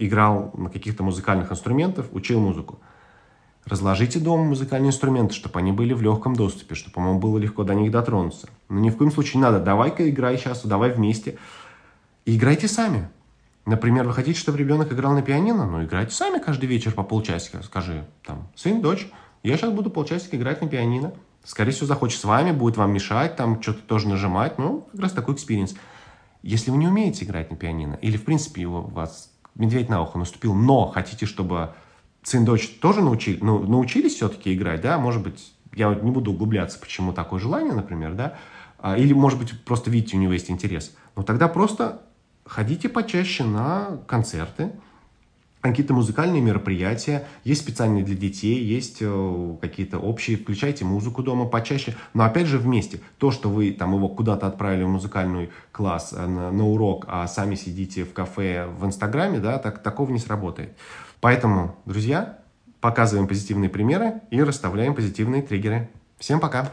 играл 0.06 0.52
на 0.56 0.70
каких-то 0.70 1.04
музыкальных 1.04 1.52
инструментах, 1.52 2.08
учил 2.12 2.40
музыку. 2.40 2.80
Разложите 3.66 4.20
дома 4.20 4.44
музыкальные 4.44 4.90
инструменты, 4.90 5.36
чтобы 5.36 5.60
они 5.60 5.72
были 5.72 5.94
в 5.94 6.02
легком 6.02 6.36
доступе, 6.36 6.74
чтобы 6.74 7.00
ему 7.00 7.20
было 7.20 7.38
легко 7.38 7.64
до 7.64 7.76
них 7.76 7.92
дотронуться. 7.92 8.50
Но 8.70 8.80
ни 8.80 8.90
в 8.90 8.98
коем 8.98 9.12
случае 9.12 9.36
не 9.36 9.44
надо. 9.44 9.60
Давай-ка 9.60 10.10
играй 10.10 10.38
сейчас, 10.38 10.66
давай 10.66 10.92
вместе. 10.92 11.38
И 12.26 12.36
играйте 12.36 12.68
сами. 12.68 13.10
Например, 13.66 14.08
вы 14.08 14.14
хотите, 14.14 14.40
чтобы 14.40 14.58
ребенок 14.58 14.92
играл 14.92 15.14
на 15.14 15.22
пианино? 15.22 15.68
Ну, 15.68 15.84
играйте 15.84 16.14
сами 16.14 16.40
каждый 16.40 16.66
вечер 16.66 16.94
по 16.94 17.04
полчасика. 17.04 17.62
Скажи, 17.62 18.06
там, 18.26 18.48
сын, 18.56 18.82
дочь, 18.82 19.08
я 19.44 19.58
сейчас 19.58 19.72
буду 19.72 19.92
полчасика 19.92 20.36
играть 20.38 20.62
на 20.62 20.68
пианино. 20.68 21.14
Скорее 21.44 21.72
всего, 21.72 21.88
захочет 21.88 22.20
с 22.20 22.24
вами, 22.24 22.52
будет 22.52 22.78
вам 22.78 22.92
мешать, 22.92 23.36
там, 23.36 23.62
что-то 23.62 23.82
тоже 23.82 24.08
нажимать. 24.08 24.58
Ну, 24.58 24.88
как 24.92 25.02
раз 25.02 25.12
такой 25.12 25.36
experience. 25.36 25.76
Если 26.42 26.72
вы 26.72 26.78
не 26.78 26.88
умеете 26.88 27.26
играть 27.26 27.52
на 27.52 27.58
пианино, 27.58 27.96
или, 28.02 28.18
в 28.18 28.26
принципе, 28.26 28.66
у 28.66 28.82
вас 28.82 29.31
медведь 29.56 29.90
на 29.90 30.02
ухо 30.02 30.18
наступил, 30.18 30.54
но 30.54 30.88
хотите, 30.88 31.26
чтобы 31.26 31.74
сын 32.24 32.46
дочь 32.46 32.68
тоже 32.80 33.02
научили, 33.02 33.40
ну, 33.42 33.60
научились 33.60 34.16
все-таки 34.16 34.54
играть, 34.54 34.82
да, 34.82 34.98
может 34.98 35.24
быть, 35.24 35.54
я 35.74 35.94
не 35.94 36.12
буду 36.12 36.32
углубляться, 36.32 36.80
почему 36.80 37.14
такое 37.14 37.40
желание, 37.40 37.74
например, 37.74 38.14
да, 38.14 38.38
а, 38.80 38.98
или, 38.98 39.14
может 39.14 39.40
быть, 39.40 39.64
просто 39.64 39.90
видите, 39.90 40.18
у 40.18 40.20
него 40.20 40.34
есть 40.34 40.50
интерес, 40.50 40.96
но 41.16 41.24
тогда 41.24 41.48
просто 41.48 42.02
ходите 42.46 42.90
почаще 42.90 43.44
на 43.44 44.00
концерты, 44.08 44.72
какие-то 45.62 45.94
музыкальные 45.94 46.42
мероприятия, 46.42 47.28
есть 47.44 47.62
специальные 47.62 48.04
для 48.04 48.16
детей, 48.16 48.64
есть 48.64 48.98
э, 49.02 49.56
какие-то 49.62 50.00
общие, 50.00 50.38
включайте 50.38 50.86
музыку 50.86 51.24
дома 51.24 51.46
почаще, 51.46 51.96
но 52.14 52.24
опять 52.24 52.48
же 52.48 52.58
вместе. 52.58 53.00
То, 53.18 53.32
что 53.32 53.50
вы 53.50 53.72
там 53.72 53.94
его 53.96 54.10
куда-то 54.10 54.48
отправили 54.48 54.84
в 54.84 54.90
музыкальный 54.90 55.50
класс 55.72 56.14
э, 56.14 56.26
на, 56.26 56.52
на 56.52 56.68
урок, 56.68 57.06
а 57.08 57.28
сами 57.28 57.56
сидите 57.56 58.04
в 58.04 58.14
кафе 58.14 58.68
в 58.68 58.86
Инстаграме, 58.86 59.40
да, 59.40 59.58
так, 59.60 59.82
такого 59.84 60.12
не 60.12 60.20
сработает. 60.20 60.76
Поэтому, 61.20 61.76
друзья, 61.86 62.40
показываем 62.80 63.28
позитивные 63.28 63.70
примеры 63.70 64.22
и 64.32 64.42
расставляем 64.42 64.96
позитивные 64.96 65.42
триггеры. 65.44 65.90
Всем 66.18 66.40
пока! 66.40 66.72